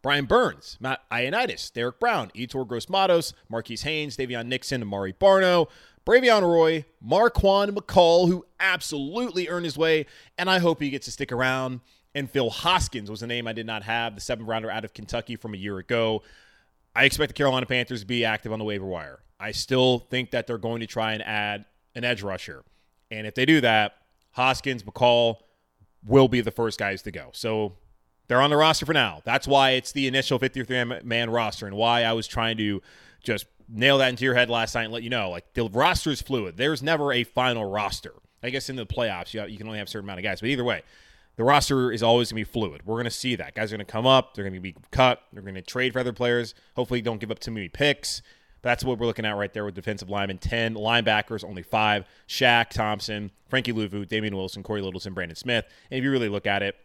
Brian 0.03 0.25
Burns, 0.25 0.77
Matt 0.81 1.09
Ioannidis, 1.13 1.73
Derrick 1.73 2.01
Brown, 2.01 2.33
Yetur 2.35 2.67
Gross-Matos, 2.67 3.35
Marquis 3.49 3.79
Haynes, 3.85 4.17
Daviyon 4.17 4.47
Nixon, 4.47 4.83
Amare 4.83 5.13
Barno, 5.13 5.69
Bravion 6.05 6.43
Roy, 6.43 6.85
Marquan 7.07 7.71
McCall, 7.71 8.27
who 8.27 8.45
absolutely 8.59 9.49
earned 9.49 9.65
his 9.65 9.79
way, 9.79 10.07
and 10.37 10.51
I 10.51 10.59
hope 10.59 10.83
he 10.83 10.91
gets 10.91 11.05
to 11.05 11.13
stick 11.13 11.31
around. 11.31 11.81
And 12.17 12.29
Phil 12.29 12.51
Hoskins 12.51 13.11
was 13.11 13.23
a 13.23 13.29
name 13.29 13.47
I 13.47 13.53
did 13.53 13.65
not 13.65 13.85
have, 13.85 14.17
the 14.17 14.21
seventh 14.21 14.49
rounder 14.49 14.71
out 14.71 14.85
of 14.85 14.93
Kentucky 14.93 15.37
from 15.37 15.55
a 15.55 15.57
year 15.57 15.79
ago. 15.79 16.23
I 16.97 17.05
expect 17.05 17.31
the 17.31 17.35
Carolina 17.35 17.67
Panthers 17.67 18.01
to 18.01 18.07
be 18.07 18.25
active 18.25 18.53
on 18.53 18.59
the 18.59 18.65
waiver 18.65 18.85
wire. 18.85 19.21
I 19.39 19.53
still 19.53 20.01
think 20.01 20.33
that 20.33 20.47
they're 20.47 20.59
going 20.59 20.81
to 20.81 20.87
try 20.87 21.15
and 21.15 21.23
add 21.23 21.65
an 21.95 22.05
edge 22.05 22.23
rusher. 22.23 22.65
And 23.11 23.27
if 23.27 23.35
they 23.35 23.45
do 23.45 23.61
that, 23.61 23.95
Hoskins, 24.33 24.83
McCall 24.83 25.37
will 26.05 26.29
be 26.29 26.41
the 26.41 26.51
first 26.51 26.79
guys 26.79 27.03
to 27.03 27.11
go. 27.11 27.31
So 27.33 27.75
they're 28.29 28.41
on 28.41 28.51
the 28.51 28.57
roster 28.57 28.87
for 28.87 28.93
now. 28.93 29.21
That's 29.25 29.47
why 29.47 29.71
it's 29.71 29.93
the 29.93 30.07
initial 30.07 30.39
53 30.39 31.01
man 31.05 31.31
roster 31.31 31.67
and 31.67 31.77
why 31.77 32.03
I 32.05 32.13
was 32.13 32.27
trying 32.27 32.57
to 32.57 32.81
just 33.23 33.47
nail 33.69 33.99
that 33.99 34.09
into 34.09 34.25
your 34.25 34.35
head 34.35 34.51
last 34.51 34.75
night 34.75 34.85
and 34.85 34.93
let 34.93 35.03
you 35.03 35.11
know 35.11 35.31
like 35.31 35.53
the 35.55 35.69
roster 35.69 36.11
is 36.11 36.23
fluid. 36.23 36.57
There's 36.57 36.83
never 36.83 37.13
a 37.13 37.25
final 37.25 37.65
roster. 37.65 38.15
I 38.43 38.51
guess 38.51 38.69
in 38.69 38.77
the 38.77 38.87
playoffs, 38.87 39.35
you, 39.35 39.45
you 39.47 39.57
can 39.57 39.67
only 39.67 39.79
have 39.79 39.87
a 39.87 39.91
certain 39.91 40.07
amount 40.07 40.19
of 40.19 40.25
guys. 40.25 40.41
But 40.41 40.49
either 40.49 40.65
way, 40.65 40.83
the 41.37 41.45
roster 41.45 41.93
is 41.93 42.03
always 42.03 42.33
going 42.33 42.45
to 42.45 42.49
be 42.49 42.53
fluid. 42.53 42.83
We're 42.85 42.97
going 42.97 43.05
to 43.05 43.11
see 43.11 43.37
that. 43.37 43.55
Guys 43.55 43.73
are 43.73 43.77
going 43.77 43.87
to 43.87 43.91
come 43.91 44.07
up. 44.07 44.35
They're 44.35 44.45
going 44.45 44.55
to 44.55 44.61
be 44.61 44.75
cut. 44.91 45.23
They're 45.33 45.43
going 45.43 45.55
to 45.55 45.63
trade 45.63 45.93
for 45.93 46.01
other 46.01 46.13
players. 46.13 46.55
Hopefully, 46.75 47.01
don't 47.01 47.21
give 47.21 47.31
up 47.31 47.39
too 47.39 47.53
many 47.53 47.69
picks. 47.69 48.21
That's 48.63 48.85
what 48.85 48.99
we're 48.99 49.07
looking 49.07 49.25
at 49.25 49.37
right 49.37 49.53
there 49.53 49.65
with 49.65 49.75
defensive 49.75 50.09
linemen. 50.09 50.39
10 50.39 50.75
linebackers, 50.75 51.45
only 51.45 51.63
five. 51.63 52.05
Shaq 52.29 52.71
Thompson, 52.71 53.31
Frankie 53.49 53.73
Luvu, 53.73 54.07
Damien 54.07 54.37
Wilson, 54.37 54.63
Cory 54.63 54.81
Littleton, 54.81 55.15
Brandon 55.15 55.37
Smith. 55.37 55.65
And 55.91 55.99
if 55.99 56.05
you 56.05 56.11
really 56.11 56.29
look 56.29 56.47
at 56.47 56.63
it, 56.63 56.77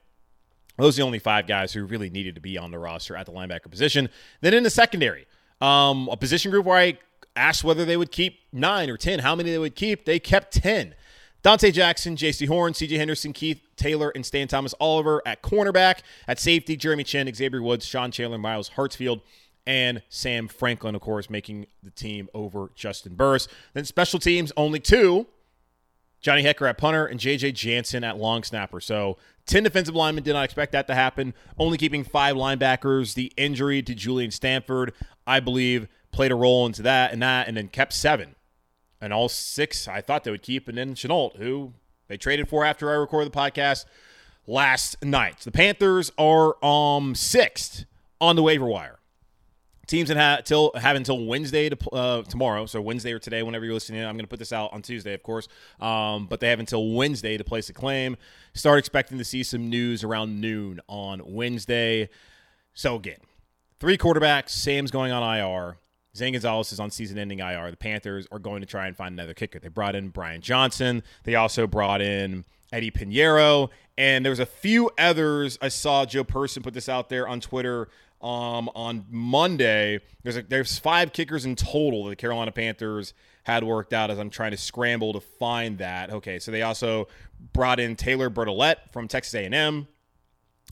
those 0.78 0.98
are 0.98 1.02
the 1.02 1.06
only 1.06 1.20
five 1.20 1.48
guys 1.48 1.74
who 1.74 1.86
really 1.86 2.10
needed 2.10 2.36
to 2.36 2.42
be 2.42 2.58
on 2.58 2.72
the 2.72 2.80
roster 2.80 3.16
at 3.16 3.26
the 3.26 3.32
linebacker 3.32 3.70
position. 3.70 4.10
Then 4.42 4.54
in 4.54 4.64
the 4.64 4.70
secondary, 4.70 5.28
um, 5.62 6.08
a 6.12 6.18
position 6.18 6.52
group 6.52 6.66
where 6.66 6.78
I 6.78 7.00
asked 7.36 7.64
whether 7.64 7.86
they 7.86 7.98
would 7.98 8.12
keep 8.12 8.40
nine 8.52 8.90
or 8.90 8.98
10, 8.98 9.20
how 9.20 9.36
many 9.36 9.52
they 9.52 9.58
would 9.58 9.76
keep. 9.76 10.06
They 10.06 10.20
kept 10.20 10.54
10. 10.54 10.96
Donte 11.44 11.72
Jackson, 11.72 12.16
Jaycee 12.16 12.48
Horn, 12.48 12.74
CJ 12.74 12.98
Henderson, 12.98 13.32
Keith 13.32 13.62
Taylor, 13.76 14.12
and 14.16 14.26
Stan 14.26 14.48
Thomas 14.48 14.74
Oliver 14.80 15.22
at 15.26 15.42
cornerback. 15.42 16.00
At 16.28 16.40
safety, 16.40 16.76
Jeremy 16.76 17.04
Chinn, 17.04 17.32
Xavier 17.34 17.62
Woods, 17.62 17.86
Sean 17.86 18.12
Chandler, 18.12 18.38
Myles 18.38 18.72
Hartsfield, 18.72 19.22
and 19.68 20.02
Sam 20.08 20.48
Franklin, 20.48 20.96
of 20.96 21.02
course, 21.02 21.30
making 21.30 21.68
the 21.84 21.92
team 21.92 22.30
over 22.34 22.70
Juston 22.70 23.18
Burris. 23.18 23.48
Then 23.74 23.86
special 23.86 24.18
teams, 24.18 24.52
only 24.58 24.80
two. 24.80 25.28
Johnny 26.20 26.42
Hekker 26.42 26.68
at 26.68 26.80
punter 26.80 27.06
and 27.06 27.20
JJ 27.20 27.54
Jansen 27.54 28.04
at 28.04 28.18
long 28.18 28.44
snapper. 28.44 28.80
So 28.80 29.18
10 29.46 29.64
defensive 29.64 29.94
linemen 29.94 30.24
did 30.24 30.34
not 30.34 30.46
expect 30.46 30.72
that 30.72 30.88
to 30.88 30.96
happen. 30.96 31.34
Only 31.60 31.78
keeping 31.78 32.04
five 32.04 32.36
linebackers. 32.36 33.14
The 33.14 33.32
injury 33.38 33.84
to 33.84 33.94
Julian 33.94 34.32
Stanford, 34.32 34.94
I 35.28 35.42
believe, 35.42 35.88
played 36.12 36.32
a 36.32 36.36
role 36.36 36.66
into 36.66 36.82
that 36.82 37.12
and 37.14 37.22
that, 37.22 37.48
and 37.48 37.56
then 37.56 37.68
kept 37.68 37.94
seven. 37.94 38.36
And 39.00 39.14
all 39.14 39.30
six 39.30 39.88
I 39.88 40.02
thought 40.02 40.24
they 40.24 40.32
would 40.32 40.42
keep. 40.42 40.68
And 40.68 40.78
then 40.78 40.96
Shenault, 40.96 41.36
who 41.38 41.74
they 42.08 42.18
traded 42.18 42.50
for 42.50 42.66
after 42.66 42.90
I 42.90 42.96
recorded 42.96 43.32
the 43.32 43.38
podcast 43.38 43.86
last 44.48 45.04
night. 45.04 45.42
The 45.42 45.52
Panthers 45.52 46.12
are 46.18 46.64
um 46.66 47.14
sixth 47.14 47.86
on 48.20 48.36
the 48.38 48.44
waiver 48.44 48.66
wire. 48.66 48.98
Teams 49.88 50.10
that 50.10 50.18
have, 50.18 50.44
till, 50.44 50.72
have 50.76 50.98
until 50.98 51.26
Wednesday 51.26 51.70
to 51.70 51.90
uh, 51.92 52.22
tomorrow, 52.24 52.66
so 52.66 52.82
Wednesday 52.82 53.14
or 53.14 53.20
today, 53.20 53.42
whenever 53.42 53.64
you're 53.64 53.74
listening. 53.74 54.02
In, 54.02 54.06
I'm 54.06 54.16
going 54.16 54.26
to 54.26 54.30
put 54.30 54.40
this 54.40 54.52
out 54.52 54.74
on 54.74 54.82
Tuesday, 54.82 55.14
of 55.14 55.24
course, 55.24 55.48
um, 55.80 56.28
but 56.28 56.42
they 56.42 56.50
have 56.50 56.60
until 56.60 56.92
Wednesday 56.92 57.38
to 57.38 57.44
place 57.46 57.70
a 57.70 57.74
claim. 57.74 58.18
Start 58.54 58.80
expecting 58.80 59.18
to 59.18 59.24
see 59.24 59.44
some 59.44 59.70
news 59.70 60.04
around 60.04 60.42
noon 60.42 60.82
on 60.88 61.22
Wednesday. 61.26 62.10
So 62.74 62.96
again, 62.96 63.20
three 63.80 63.98
quarterbacks. 63.98 64.50
Sam's 64.50 64.92
going 64.92 65.14
on 65.14 65.24
IR. 65.38 65.78
Zane 66.18 66.34
Gonzalez 66.34 66.74
is 66.74 66.80
on 66.80 66.92
season-ending 66.92 67.40
IR. 67.40 67.72
The 67.72 67.78
Panthers 67.78 68.28
are 68.32 68.40
going 68.40 68.62
to 68.62 68.68
try 68.68 68.88
and 68.88 68.98
find 68.98 69.14
another 69.14 69.34
kicker. 69.34 69.60
They 69.60 69.70
brought 69.70 69.96
in 69.96 70.10
Brian 70.10 70.42
Johnson. 70.42 71.04
They 71.24 71.36
also 71.36 71.66
brought 71.66 72.02
in 72.02 72.44
Eddie 72.74 72.92
Piñeiro, 72.92 73.70
and 73.98 74.26
there 74.26 74.32
was 74.32 74.40
a 74.40 74.46
few 74.46 74.90
others. 74.98 75.58
I 75.62 75.70
saw 75.70 76.06
Joe 76.06 76.24
Person 76.24 76.64
put 76.64 76.74
this 76.74 76.90
out 76.90 77.08
there 77.10 77.28
on 77.28 77.40
Twitter 77.40 77.88
um, 78.22 78.70
on 78.76 79.06
Monday. 79.10 80.00
There's 80.24 80.38
a, 80.38 80.42
there's 80.42 80.80
five 80.80 81.14
kickers 81.14 81.46
in 81.46 81.56
total 81.56 82.06
that 82.06 82.10
the 82.12 82.16
Carolina 82.16 82.52
Panthers 82.52 83.14
had 83.44 83.64
worked 83.64 83.94
out 83.94 84.12
as 84.12 84.18
I'm 84.18 84.30
trying 84.30 84.52
to 84.52 84.58
scramble 84.58 85.14
to 85.14 85.20
find 85.20 85.78
that. 85.78 86.12
Okay, 86.12 86.40
so 86.40 86.52
they 86.52 86.64
also 86.64 87.08
brought 87.54 87.80
in 87.80 87.96
Taylor 87.96 88.30
Bertolet 88.30 88.76
from 88.92 89.08
Texas 89.08 89.36
A&M. 89.36 89.88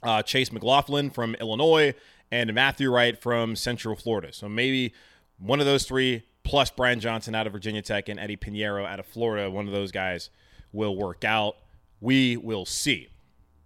uh, 0.04 0.22
Chase 0.24 0.52
McLaughlin 0.52 1.10
from 1.10 1.36
Illinois, 1.36 1.94
and 2.32 2.54
Matthew 2.54 2.92
Wright 2.92 3.20
from 3.22 3.56
Central 3.56 3.96
Florida. 3.96 4.34
So 4.34 4.50
maybe 4.50 4.94
one 5.38 5.60
of 5.60 5.66
those 5.66 5.86
three 5.86 6.24
plus 6.44 6.70
Brian 6.70 7.00
Johnson 7.00 7.36
out 7.36 7.48
of 7.48 7.54
Virginia 7.54 7.82
Tech 7.82 8.10
and 8.10 8.20
Eddie 8.20 8.38
Piñeiro 8.38 8.86
out 8.86 9.00
of 9.00 9.06
Florida, 9.06 9.50
one 9.50 9.68
of 9.68 9.74
those 9.74 9.92
guys 9.92 10.30
will 10.72 10.96
work 10.96 11.24
out. 11.24 11.56
We 12.02 12.38
will 12.38 12.66
see. 12.66 13.10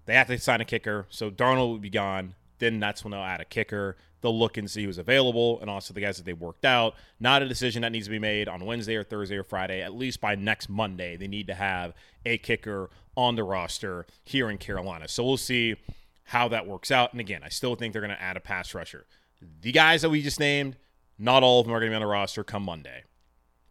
They 0.06 0.14
have 0.16 0.28
to 0.28 0.38
sign 0.38 0.62
a 0.62 0.66
kicker, 0.66 1.06
so 1.10 1.30
Darnold 1.30 1.70
will 1.70 1.78
be 1.80 1.90
gone. 1.90 2.36
Then 2.60 2.80
that's 2.80 3.04
when 3.04 3.12
they'll 3.12 3.22
add 3.22 3.42
a 3.42 3.46
kicker. 3.46 3.98
They'll 4.22 4.38
look 4.38 4.58
and 4.58 4.70
see 4.70 4.84
who's 4.84 4.98
available 4.98 5.60
and 5.62 5.70
also 5.70 5.94
the 5.94 6.02
guys 6.02 6.18
that 6.18 6.26
they 6.26 6.34
worked 6.34 6.66
out. 6.66 6.96
Not 7.20 7.42
a 7.42 7.48
decision 7.48 7.82
that 7.82 7.92
needs 7.92 8.08
to 8.08 8.12
be 8.12 8.20
made 8.20 8.48
on 8.48 8.66
Wednesday 8.66 8.96
or 8.96 9.04
Thursday 9.04 9.38
or 9.38 9.44
Friday. 9.44 9.82
At 9.82 9.96
least 9.96 10.20
by 10.20 10.36
next 10.36 10.70
Monday, 10.70 11.16
they 11.16 11.28
need 11.28 11.48
to 11.48 11.56
have 11.56 11.94
a 12.26 12.38
kicker 12.38 12.90
on 13.16 13.36
the 13.36 13.44
roster 13.44 14.06
here 14.24 14.50
in 14.50 14.58
Carolina. 14.58 15.08
So 15.08 15.24
we'll 15.24 15.38
see 15.38 15.76
how 16.26 16.48
that 16.50 16.68
works 16.68 16.92
out. 16.92 17.12
And 17.12 17.20
again, 17.20 17.42
I 17.44 17.50
still 17.50 17.76
think 17.76 17.94
they're 17.94 18.02
going 18.02 18.16
to 18.16 18.22
add 18.22 18.38
a 18.38 18.42
pass 18.42 18.74
rusher. 18.74 19.06
The 19.62 19.72
guys 19.72 20.02
that 20.02 20.10
we 20.10 20.22
just 20.22 20.40
named, 20.40 20.76
not 21.18 21.44
all 21.44 21.62
of 21.62 21.66
them 21.66 21.76
are 21.76 21.80
going 21.80 21.90
to 21.90 21.94
be 21.94 21.96
on 21.96 22.02
the 22.02 22.08
roster 22.08 22.44
come 22.44 22.64
Monday. 22.64 23.04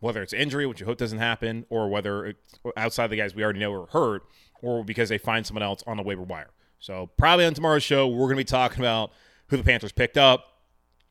Whether 0.00 0.22
it's 0.22 0.32
injury, 0.32 0.64
which 0.64 0.80
you 0.80 0.86
hope 0.86 0.98
doesn't 0.98 1.18
happen, 1.18 1.66
or 1.68 1.88
whether 1.88 2.34
outside 2.76 3.08
the 3.08 3.16
guys 3.16 3.34
we 3.34 3.42
already 3.42 3.58
know 3.58 3.72
are 3.72 3.86
hurt, 3.86 4.22
or 4.62 4.84
because 4.84 5.08
they 5.08 5.18
find 5.18 5.44
someone 5.44 5.62
else 5.62 5.82
on 5.86 5.96
the 5.96 6.02
waiver 6.02 6.22
wire. 6.22 6.50
So 6.78 7.10
probably 7.16 7.44
on 7.44 7.54
tomorrow's 7.54 7.82
show, 7.82 8.06
we're 8.08 8.26
going 8.26 8.36
to 8.36 8.36
be 8.36 8.44
talking 8.44 8.80
about 8.80 9.12
who 9.48 9.56
the 9.56 9.64
Panthers 9.64 9.92
picked 9.92 10.16
up 10.16 10.58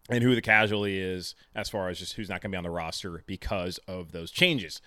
and 0.09 0.23
who 0.23 0.35
the 0.35 0.41
casualty 0.41 0.99
is 0.99 1.35
as 1.55 1.69
far 1.69 1.89
as 1.89 1.99
just 1.99 2.13
who's 2.13 2.29
not 2.29 2.41
going 2.41 2.51
to 2.51 2.55
be 2.55 2.57
on 2.57 2.63
the 2.63 2.69
roster 2.69 3.23
because 3.27 3.77
of 3.87 4.11
those 4.11 4.31
changes. 4.31 4.81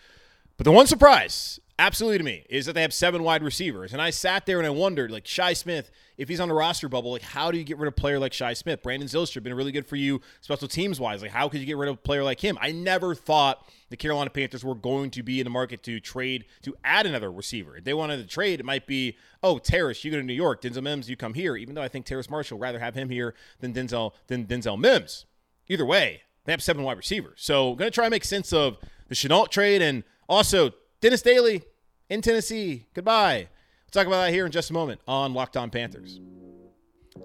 But 0.57 0.65
the 0.65 0.73
one 0.73 0.87
surprise, 0.87 1.61
absolutely 1.81 2.19
to 2.19 2.25
me, 2.25 2.45
is 2.51 2.67
that 2.67 2.75
they 2.75 2.83
have 2.83 2.93
seven 2.93 3.23
wide 3.23 3.43
receivers. 3.43 3.93
And 3.93 4.03
I 4.03 4.11
sat 4.11 4.45
there 4.45 4.59
and 4.59 4.67
I 4.67 4.71
wondered, 4.71 5.11
like 5.11 5.27
Shi 5.27 5.55
Smith, 5.55 5.91
if 6.19 6.29
he's 6.29 6.39
on 6.39 6.49
the 6.49 6.55
roster 6.55 6.89
bubble, 6.89 7.13
like 7.13 7.23
how 7.23 7.51
do 7.51 7.57
you 7.57 7.65
get 7.65 7.79
rid 7.79 7.89
of 7.89 7.95
a 7.95 8.01
player 8.01 8.19
like 8.19 8.35
Shi 8.35 8.55
Smith? 8.55 8.83
Brandon 8.83 9.09
Zylstra 9.09 9.43
been 9.43 9.55
really 9.55 9.73
good 9.73 9.87
for 9.87 9.97
you 9.97 10.21
special 10.43 10.69
teams 10.69 11.01
wise. 11.01 11.23
Like 11.23 11.31
how 11.31 11.49
could 11.49 11.61
you 11.61 11.67
get 11.67 11.79
rid 11.79 11.89
of 11.89 11.95
a 11.95 12.01
player 12.01 12.23
like 12.23 12.39
him? 12.39 12.59
I 12.61 12.73
never 12.73 13.15
thought 13.15 13.67
the 13.89 13.97
Carolina 13.97 14.29
Panthers 14.29 14.63
were 14.63 14.75
going 14.75 15.11
to 15.13 15.23
be 15.23 15.41
in 15.41 15.45
the 15.45 15.51
market 15.51 15.83
to 15.85 15.99
trade 16.01 16.45
to 16.63 16.77
add 16.85 17.07
another 17.07 17.33
receiver. 17.33 17.77
If 17.77 17.85
they 17.85 17.95
wanted 17.95 18.19
to 18.19 18.27
trade, 18.27 18.61
it 18.61 18.67
might 18.67 18.87
be, 18.87 19.17
oh, 19.43 19.59
Terrace, 19.59 20.05
you 20.05 20.11
go 20.11 20.19
to 20.19 20.23
New 20.23 20.35
York. 20.35 20.61
Denzel 20.61 20.83
Mims, 20.83 21.09
you 21.09 21.17
come 21.17 21.35
here. 21.35 21.57
Even 21.57 21.75
though 21.75 21.83
I 21.83 21.89
think 21.89 22.05
Terrace 22.05 22.29
Marshall 22.29 22.59
rather 22.59 22.79
have 22.79 22.95
him 22.95 23.09
here 23.09 23.35
than 23.61 23.73
Denzel 23.73 24.13
than 24.27 24.45
Denzel 24.47 24.79
Mims. 24.79 25.25
Either 25.69 25.87
way, 25.87 26.23
they 26.45 26.53
have 26.53 26.63
seven 26.63 26.83
wide 26.83 26.99
receivers. 26.99 27.41
So 27.41 27.75
going 27.75 27.91
to 27.91 27.95
try 27.95 28.05
and 28.05 28.13
make 28.13 28.25
sense 28.25 28.53
of 28.53 28.77
the 29.09 29.15
Shenault 29.15 29.49
trade 29.49 29.81
and 29.81 30.05
also 30.29 30.73
Dennis 31.01 31.23
Daly 31.23 31.63
in 32.11 32.21
Tennessee. 32.21 32.87
Goodbye. 32.93 33.49
We'll 33.49 33.91
talk 33.91 34.07
about 34.07 34.27
that 34.27 34.33
here 34.33 34.45
in 34.45 34.53
just 34.53 34.69
a 34.71 34.75
moment 34.75 35.01
on 35.09 35.33
Locked 35.33 35.57
On 35.57 35.71
Panthers. 35.71 36.21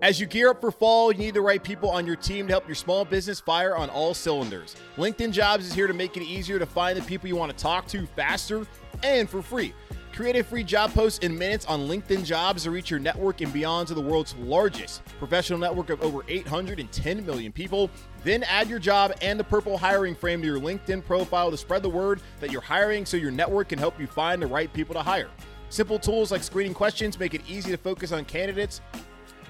As 0.01 0.19
you 0.19 0.25
gear 0.25 0.49
up 0.49 0.61
for 0.61 0.71
fall, 0.71 1.11
you 1.11 1.17
need 1.17 1.33
the 1.33 1.41
right 1.41 1.63
people 1.63 1.89
on 1.89 2.05
your 2.07 2.15
team 2.15 2.47
to 2.47 2.53
help 2.53 2.67
your 2.67 2.75
small 2.75 3.05
business 3.05 3.39
fire 3.39 3.75
on 3.75 3.89
all 3.89 4.13
cylinders. 4.13 4.75
LinkedIn 4.97 5.31
Jobs 5.31 5.65
is 5.65 5.73
here 5.73 5.87
to 5.87 5.93
make 5.93 6.17
it 6.17 6.23
easier 6.23 6.57
to 6.57 6.65
find 6.65 6.97
the 6.97 7.01
people 7.03 7.27
you 7.27 7.35
want 7.35 7.55
to 7.55 7.57
talk 7.61 7.87
to 7.87 8.05
faster 8.07 8.65
and 9.03 9.29
for 9.29 9.41
free. 9.41 9.73
Create 10.15 10.37
a 10.37 10.43
free 10.45 10.63
job 10.63 10.93
post 10.93 11.25
in 11.25 11.37
minutes 11.37 11.65
on 11.65 11.89
LinkedIn 11.89 12.23
Jobs 12.23 12.63
to 12.63 12.71
reach 12.71 12.89
your 12.89 13.01
network 13.01 13.41
and 13.41 13.51
beyond 13.51 13.89
to 13.89 13.93
the 13.93 13.99
world's 13.99 14.33
largest 14.35 15.03
professional 15.19 15.59
network 15.59 15.89
of 15.89 16.01
over 16.01 16.21
810 16.29 17.25
million 17.25 17.51
people. 17.51 17.89
Then 18.23 18.43
add 18.43 18.69
your 18.69 18.79
job 18.79 19.11
and 19.21 19.37
the 19.37 19.43
purple 19.43 19.77
hiring 19.77 20.15
frame 20.15 20.39
to 20.39 20.47
your 20.47 20.57
LinkedIn 20.57 21.03
profile 21.05 21.51
to 21.51 21.57
spread 21.57 21.83
the 21.83 21.89
word 21.89 22.21
that 22.39 22.49
you're 22.49 22.61
hiring 22.61 23.05
so 23.05 23.17
your 23.17 23.29
network 23.29 23.67
can 23.67 23.77
help 23.77 23.99
you 23.99 24.07
find 24.07 24.41
the 24.41 24.47
right 24.47 24.71
people 24.71 24.93
to 24.93 25.01
hire. 25.01 25.27
Simple 25.67 25.99
tools 25.99 26.31
like 26.31 26.43
screening 26.43 26.73
questions 26.73 27.19
make 27.19 27.33
it 27.33 27.41
easy 27.45 27.71
to 27.71 27.77
focus 27.77 28.13
on 28.13 28.23
candidates 28.23 28.79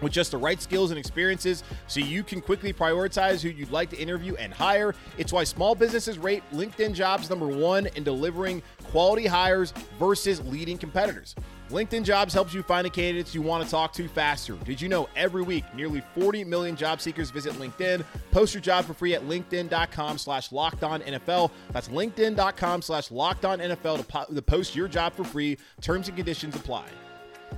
with 0.02 0.12
just 0.12 0.32
the 0.32 0.38
right 0.38 0.62
skills 0.62 0.92
and 0.92 1.00
experiences 1.00 1.64
so 1.88 2.00
you 2.00 2.24
can 2.24 2.42
quickly 2.42 2.74
prioritize 2.74 3.42
who 3.42 3.50
you'd 3.50 3.72
like 3.72 3.90
to 3.90 3.98
interview 3.98 4.36
and 4.36 4.54
hire. 4.54 4.94
It's 5.18 5.34
why 5.34 5.44
small 5.44 5.75
businesses 5.75 6.18
rate 6.18 6.44
LinkedIn 6.54 6.94
jobs 6.94 7.30
number 7.30 7.48
one 7.48 7.88
in 7.96 8.04
delivering 8.04 8.62
quality 8.84 9.25
hires 9.25 9.72
versus 10.00 10.46
leading 10.48 10.78
competitors. 10.78 11.36
LinkedIn 11.70 12.04
Jobs 12.04 12.34
helps 12.34 12.54
you 12.54 12.62
find 12.62 12.86
the 12.86 12.90
candidates 12.90 13.34
you 13.34 13.42
want 13.42 13.64
to 13.64 13.70
talk 13.70 13.92
to 13.94 14.08
faster. 14.08 14.54
Did 14.66 14.80
you 14.80 14.88
know 14.88 15.10
every 15.16 15.42
week 15.42 15.64
nearly 15.74 16.02
40 16.14 16.44
million 16.44 16.75
job 16.75 17.02
seekers 17.02 17.32
visit 17.32 17.54
LinkedIn? 17.54 18.04
Post 18.32 18.54
your 18.54 18.62
job 18.62 18.86
for 18.86 18.94
free 18.94 19.16
at 19.16 19.24
LinkedIn.com 19.24 20.20
slash 20.20 20.52
locked 20.52 20.84
on 20.84 21.02
NFL. 21.02 21.50
That's 21.72 21.88
LinkedIn.com 21.88 22.84
slash 22.84 23.10
locked 23.10 23.46
on 23.46 23.60
NFL 23.60 23.98
to, 23.98 24.04
po- 24.04 24.34
to 24.34 24.42
post 24.42 24.75
your 24.75 24.88
job 24.88 25.14
for 25.14 25.24
free. 25.24 25.58
Terms 25.82 26.08
and 26.08 26.16
conditions 26.16 26.56
apply. 26.56 26.86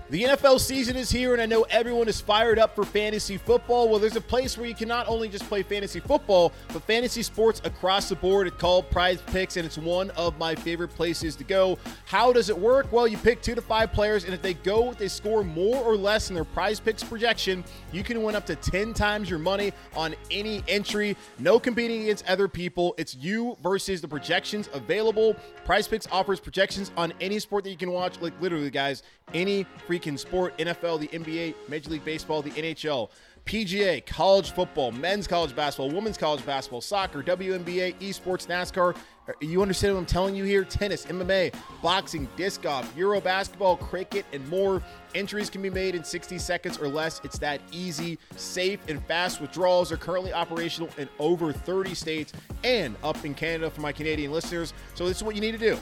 The 0.09 0.23
NFL 0.23 0.61
season 0.61 0.95
is 0.95 1.09
here, 1.09 1.33
and 1.33 1.41
I 1.41 1.45
know 1.45 1.63
everyone 1.63 2.07
is 2.07 2.21
fired 2.21 2.57
up 2.57 2.75
for 2.75 2.85
fantasy 2.85 3.37
football. 3.37 3.89
Well, 3.89 3.99
there's 3.99 4.15
a 4.15 4.21
place 4.21 4.57
where 4.57 4.65
you 4.65 4.73
can 4.73 4.87
not 4.87 5.07
only 5.09 5.27
just 5.27 5.43
play 5.49 5.63
fantasy 5.63 5.99
football, 5.99 6.53
but 6.71 6.81
fantasy 6.83 7.21
sports 7.23 7.61
across 7.65 8.07
the 8.07 8.15
board. 8.15 8.47
It's 8.47 8.55
called 8.55 8.89
Prize 8.89 9.21
Picks, 9.27 9.57
and 9.57 9.65
it's 9.65 9.77
one 9.77 10.09
of 10.11 10.37
my 10.37 10.55
favorite 10.55 10.89
places 10.89 11.35
to 11.35 11.43
go. 11.43 11.77
How 12.05 12.31
does 12.31 12.49
it 12.49 12.57
work? 12.57 12.89
Well, 12.91 13.05
you 13.05 13.17
pick 13.17 13.41
two 13.41 13.53
to 13.53 13.61
five 13.61 13.91
players, 13.91 14.23
and 14.23 14.33
if 14.33 14.41
they 14.41 14.53
go, 14.53 14.93
they 14.93 15.09
score 15.09 15.43
more 15.43 15.83
or 15.83 15.97
less 15.97 16.29
in 16.29 16.35
their 16.35 16.45
Prize 16.45 16.79
Picks 16.79 17.03
projection, 17.03 17.65
you 17.91 18.01
can 18.01 18.23
win 18.23 18.33
up 18.35 18.45
to 18.45 18.55
10 18.55 18.93
times 18.93 19.29
your 19.29 19.39
money 19.39 19.73
on 19.93 20.15
any 20.31 20.63
entry. 20.69 21.17
No 21.37 21.59
competing 21.59 22.03
against 22.03 22.25
other 22.27 22.47
people. 22.47 22.95
It's 22.97 23.13
you 23.13 23.57
versus 23.61 23.99
the 23.99 24.07
projections 24.07 24.69
available. 24.73 25.35
Prize 25.65 25.87
Picks 25.87 26.07
offers 26.11 26.39
projections 26.39 26.91
on 26.95 27.11
any 27.19 27.39
sport 27.39 27.65
that 27.65 27.71
you 27.71 27.77
can 27.77 27.91
watch, 27.91 28.21
like 28.21 28.33
literally, 28.39 28.69
guys, 28.69 29.03
any 29.33 29.65
freaking 29.87 30.19
sport 30.19 30.57
NFL, 30.57 30.99
the 30.99 31.07
NBA, 31.07 31.55
Major 31.69 31.91
League 31.91 32.05
Baseball, 32.05 32.41
the 32.41 32.51
NHL, 32.51 33.09
PGA, 33.45 34.05
college 34.05 34.51
football, 34.51 34.91
men's 34.91 35.25
college 35.25 35.55
basketball, 35.55 35.89
women's 35.89 36.17
college 36.17 36.45
basketball, 36.45 36.81
soccer, 36.81 37.23
WNBA, 37.23 37.95
esports, 37.99 38.45
NASCAR. 38.45 38.95
Uh, 39.29 39.31
you 39.39 39.61
understand 39.61 39.93
what 39.93 40.01
I'm 40.01 40.05
telling 40.05 40.35
you 40.35 40.43
here? 40.43 40.65
Tennis, 40.65 41.05
MMA, 41.05 41.53
boxing, 41.81 42.27
disc 42.35 42.61
golf, 42.61 42.91
Euro 42.97 43.21
basketball, 43.21 43.77
cricket, 43.77 44.25
and 44.33 44.45
more. 44.49 44.83
Entries 45.15 45.49
can 45.49 45.61
be 45.61 45.69
made 45.69 45.95
in 45.95 46.03
60 46.03 46.37
seconds 46.37 46.77
or 46.77 46.89
less. 46.89 47.21
It's 47.23 47.39
that 47.39 47.61
easy, 47.71 48.19
safe, 48.35 48.81
and 48.89 49.01
fast. 49.05 49.39
Withdrawals 49.39 49.93
are 49.93 49.97
currently 49.97 50.33
operational 50.33 50.89
in 50.97 51.07
over 51.17 51.53
30 51.53 51.95
states 51.95 52.33
and 52.65 52.97
up 53.01 53.23
in 53.23 53.33
Canada 53.33 53.69
for 53.69 53.79
my 53.79 53.93
Canadian 53.93 54.33
listeners. 54.33 54.73
So, 54.93 55.07
this 55.07 55.17
is 55.17 55.23
what 55.23 55.35
you 55.35 55.41
need 55.41 55.53
to 55.53 55.57
do. 55.57 55.77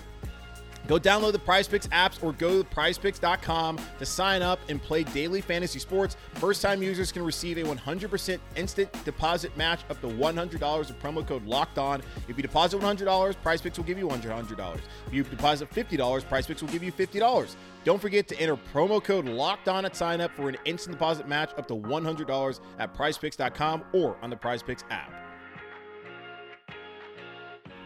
Go 0.87 0.99
download 0.99 1.31
the 1.31 1.39
PrizePicks 1.39 1.87
apps 1.89 2.23
or 2.23 2.33
go 2.33 2.61
to 2.61 2.69
prizepicks.com 2.69 3.79
to 3.99 4.05
sign 4.05 4.41
up 4.41 4.59
and 4.69 4.81
play 4.81 5.03
daily 5.03 5.41
fantasy 5.41 5.79
sports. 5.79 6.15
First 6.35 6.61
time 6.61 6.83
users 6.83 7.11
can 7.11 7.23
receive 7.23 7.57
a 7.57 7.63
100% 7.63 8.39
instant 8.55 9.05
deposit 9.05 9.55
match 9.57 9.81
up 9.89 9.99
to 10.01 10.07
$100 10.07 10.77
with 10.77 10.99
promo 10.99 11.25
code 11.25 11.45
locked 11.45 11.77
on. 11.77 12.01
If 12.27 12.37
you 12.37 12.43
deposit 12.43 12.79
$100, 12.79 13.35
PrizePicks 13.43 13.77
will 13.77 13.85
give 13.85 13.97
you 13.97 14.07
$100. 14.07 14.79
If 15.07 15.13
you 15.13 15.23
deposit 15.23 15.71
$50, 15.71 16.23
PrizePicks 16.25 16.61
will 16.61 16.69
give 16.69 16.83
you 16.83 16.91
$50. 16.91 17.55
Don't 17.83 18.01
forget 18.01 18.27
to 18.27 18.39
enter 18.39 18.57
promo 18.73 19.03
code 19.03 19.25
locked 19.25 19.67
on 19.67 19.85
at 19.85 19.95
sign 19.95 20.21
up 20.21 20.31
for 20.31 20.49
an 20.49 20.57
instant 20.65 20.97
deposit 20.97 21.27
match 21.27 21.51
up 21.57 21.67
to 21.67 21.75
$100 21.75 22.59
at 22.79 22.93
prizepicks.com 22.95 23.83
or 23.93 24.17
on 24.21 24.29
the 24.29 24.35
PrizePicks 24.35 24.83
app. 24.89 25.24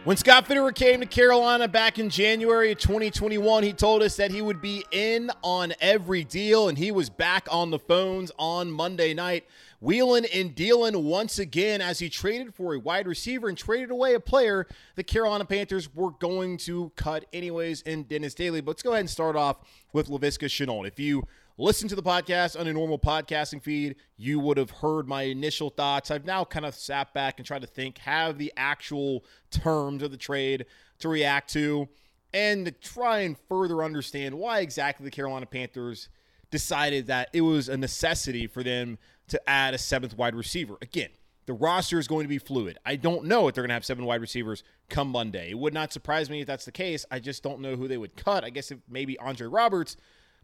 When 0.04 0.16
Scott 0.16 0.46
Fitterer 0.46 0.74
came 0.74 1.00
to 1.00 1.06
Carolina 1.06 1.68
back 1.68 1.98
in 1.98 2.08
January 2.08 2.72
of 2.72 2.78
2021, 2.78 3.62
he 3.62 3.74
told 3.74 4.02
us 4.02 4.16
that 4.16 4.30
he 4.30 4.40
would 4.40 4.62
be 4.62 4.82
in 4.90 5.30
on 5.42 5.74
every 5.78 6.24
deal, 6.24 6.70
and 6.70 6.78
he 6.78 6.90
was 6.90 7.10
back 7.10 7.46
on 7.50 7.70
the 7.70 7.78
phones 7.78 8.32
on 8.38 8.72
Monday 8.72 9.12
night, 9.12 9.44
wheeling 9.78 10.24
and 10.34 10.54
dealing 10.54 11.04
once 11.04 11.38
again 11.38 11.82
as 11.82 11.98
he 11.98 12.08
traded 12.08 12.54
for 12.54 12.74
a 12.74 12.78
wide 12.78 13.06
receiver 13.06 13.50
and 13.50 13.58
traded 13.58 13.90
away 13.90 14.14
a 14.14 14.20
player 14.20 14.66
the 14.94 15.04
Carolina 15.04 15.44
Panthers 15.44 15.94
were 15.94 16.12
going 16.12 16.56
to 16.56 16.90
cut 16.96 17.26
anyways 17.34 17.82
in 17.82 18.04
Dennis 18.04 18.32
Daly. 18.32 18.62
But 18.62 18.70
let's 18.70 18.82
go 18.82 18.92
ahead 18.92 19.00
and 19.00 19.10
start 19.10 19.36
off 19.36 19.58
with 19.92 20.08
Laviska 20.08 20.46
Shenault. 20.46 20.88
If 20.88 20.98
you 20.98 21.24
listen 21.60 21.88
to 21.88 21.94
the 21.94 22.02
podcast 22.02 22.58
on 22.58 22.66
a 22.66 22.72
normal 22.72 22.98
podcasting 22.98 23.62
feed, 23.62 23.94
you 24.16 24.40
would 24.40 24.56
have 24.56 24.70
heard 24.70 25.06
my 25.06 25.24
initial 25.24 25.68
thoughts. 25.68 26.10
I've 26.10 26.24
now 26.24 26.42
kind 26.42 26.64
of 26.64 26.74
sat 26.74 27.12
back 27.12 27.38
and 27.38 27.46
tried 27.46 27.60
to 27.60 27.66
think, 27.66 27.98
have 27.98 28.38
the 28.38 28.50
actual 28.56 29.24
terms 29.50 30.02
of 30.02 30.10
the 30.10 30.16
trade 30.16 30.64
to 31.00 31.08
react 31.10 31.52
to, 31.52 31.86
and 32.32 32.64
to 32.64 32.72
try 32.72 33.20
and 33.20 33.36
further 33.46 33.84
understand 33.84 34.36
why 34.36 34.60
exactly 34.60 35.04
the 35.04 35.10
Carolina 35.10 35.44
Panthers 35.44 36.08
decided 36.50 37.08
that 37.08 37.28
it 37.34 37.42
was 37.42 37.68
a 37.68 37.76
necessity 37.76 38.46
for 38.46 38.62
them 38.62 38.96
to 39.28 39.40
add 39.48 39.74
a 39.74 39.78
seventh 39.78 40.16
wide 40.16 40.34
receiver. 40.34 40.78
Again, 40.80 41.10
the 41.44 41.52
roster 41.52 41.98
is 41.98 42.08
going 42.08 42.24
to 42.24 42.28
be 42.28 42.38
fluid. 42.38 42.78
I 42.86 42.96
don't 42.96 43.26
know 43.26 43.48
if 43.48 43.54
they're 43.54 43.62
going 43.62 43.68
to 43.68 43.74
have 43.74 43.84
seven 43.84 44.06
wide 44.06 44.22
receivers 44.22 44.64
come 44.88 45.08
Monday. 45.08 45.50
It 45.50 45.58
would 45.58 45.74
not 45.74 45.92
surprise 45.92 46.30
me 46.30 46.40
if 46.40 46.46
that's 46.46 46.64
the 46.64 46.72
case. 46.72 47.04
I 47.10 47.18
just 47.18 47.42
don't 47.42 47.60
know 47.60 47.76
who 47.76 47.86
they 47.86 47.98
would 47.98 48.16
cut. 48.16 48.44
I 48.44 48.50
guess 48.50 48.70
if 48.70 48.78
maybe 48.88 49.18
Andre 49.18 49.46
Roberts 49.46 49.98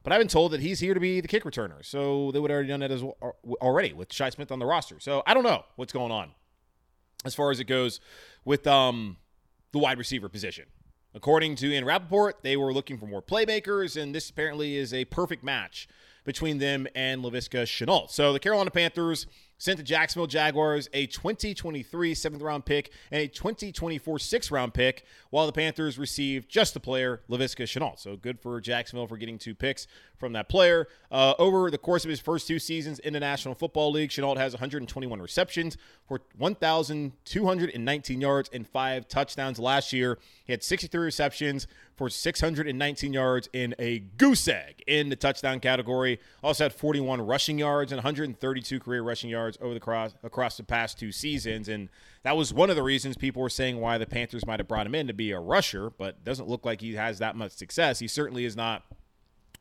but 0.06 0.12
I've 0.12 0.20
been 0.20 0.28
told 0.28 0.52
that 0.52 0.60
he's 0.60 0.78
here 0.78 0.94
to 0.94 1.00
be 1.00 1.20
the 1.20 1.26
kick 1.26 1.42
returner. 1.42 1.84
So 1.84 2.30
they 2.30 2.38
would 2.38 2.52
already 2.52 2.68
done 2.68 2.78
that 2.78 2.92
as 2.92 3.02
well, 3.02 3.16
already 3.60 3.92
with 3.92 4.12
Shi 4.12 4.30
Smith 4.30 4.52
on 4.52 4.60
the 4.60 4.64
roster. 4.64 5.00
So 5.00 5.24
I 5.26 5.34
don't 5.34 5.42
know 5.42 5.64
what's 5.74 5.92
going 5.92 6.12
on 6.12 6.30
as 7.24 7.34
far 7.34 7.50
as 7.50 7.58
it 7.58 7.64
goes 7.64 7.98
with 8.44 8.68
um, 8.68 9.16
the 9.72 9.80
wide 9.80 9.98
receiver 9.98 10.28
position. 10.28 10.66
According 11.12 11.56
to 11.56 11.72
Ian 11.72 11.84
Rapoport, 11.84 12.44
they 12.44 12.56
were 12.56 12.72
looking 12.72 12.98
for 12.98 13.06
more 13.06 13.20
playmakers, 13.20 14.00
and 14.00 14.14
this 14.14 14.30
apparently 14.30 14.76
is 14.76 14.94
a 14.94 15.06
perfect 15.06 15.42
match 15.42 15.88
between 16.22 16.58
them 16.58 16.86
and 16.94 17.24
Laviska 17.24 17.64
Shenault. 17.64 18.08
So 18.08 18.32
the 18.32 18.38
Carolina 18.38 18.70
Panthers 18.70 19.26
sent 19.58 19.78
the 19.78 19.82
Jacksonville 19.82 20.26
Jaguars 20.26 20.88
a 20.92 21.06
2023 21.06 22.14
seventh 22.14 22.42
round 22.42 22.64
pick 22.64 22.90
and 23.10 23.22
a 23.22 23.28
2024 23.28 24.18
sixth 24.18 24.50
round 24.50 24.74
pick, 24.74 25.04
while 25.30 25.46
the 25.46 25.52
Panthers 25.52 25.98
received 25.98 26.48
just 26.48 26.74
the 26.74 26.80
player, 26.80 27.22
Laviska 27.28 27.64
Shenault. 27.64 27.98
So 27.98 28.16
good 28.16 28.40
for 28.40 28.60
Jacksonville 28.60 29.06
for 29.06 29.16
getting 29.16 29.38
two 29.38 29.54
picks 29.54 29.86
from 30.18 30.32
that 30.32 30.48
player. 30.48 30.88
Uh, 31.10 31.34
over 31.38 31.70
the 31.70 31.78
course 31.78 32.04
of 32.04 32.10
his 32.10 32.20
first 32.20 32.46
two 32.46 32.58
seasons 32.58 32.98
in 33.00 33.12
the 33.12 33.20
National 33.20 33.54
Football 33.54 33.92
League, 33.92 34.10
Shenault 34.10 34.36
has 34.36 34.52
121 34.54 35.20
receptions 35.20 35.76
for 36.06 36.20
1,219 36.36 38.20
yards 38.20 38.50
and 38.52 38.66
five 38.66 39.08
touchdowns. 39.08 39.58
Last 39.58 39.92
year, 39.92 40.18
he 40.44 40.52
had 40.52 40.62
63 40.62 41.04
receptions 41.04 41.66
for 41.96 42.10
619 42.10 43.12
yards 43.12 43.48
in 43.52 43.74
a 43.78 44.00
goose 44.00 44.48
egg 44.48 44.82
in 44.86 45.08
the 45.08 45.16
touchdown 45.16 45.60
category. 45.60 46.20
Also 46.42 46.64
had 46.64 46.72
41 46.72 47.22
rushing 47.22 47.58
yards 47.58 47.90
and 47.92 47.98
132 47.98 48.80
career 48.80 49.02
rushing 49.02 49.30
yards 49.30 49.45
over 49.60 49.74
the 49.74 49.80
cross 49.80 50.14
across 50.22 50.56
the 50.56 50.62
past 50.62 50.98
two 50.98 51.12
seasons. 51.12 51.68
And 51.68 51.88
that 52.22 52.36
was 52.36 52.52
one 52.52 52.70
of 52.70 52.76
the 52.76 52.82
reasons 52.82 53.16
people 53.16 53.42
were 53.42 53.48
saying 53.48 53.80
why 53.80 53.98
the 53.98 54.06
Panthers 54.06 54.46
might 54.46 54.60
have 54.60 54.68
brought 54.68 54.86
him 54.86 54.94
in 54.94 55.06
to 55.06 55.12
be 55.12 55.30
a 55.32 55.40
rusher, 55.40 55.90
but 55.90 56.24
doesn't 56.24 56.48
look 56.48 56.64
like 56.64 56.80
he 56.80 56.94
has 56.94 57.18
that 57.18 57.36
much 57.36 57.52
success. 57.52 57.98
He 57.98 58.08
certainly 58.08 58.44
is 58.44 58.56
not 58.56 58.82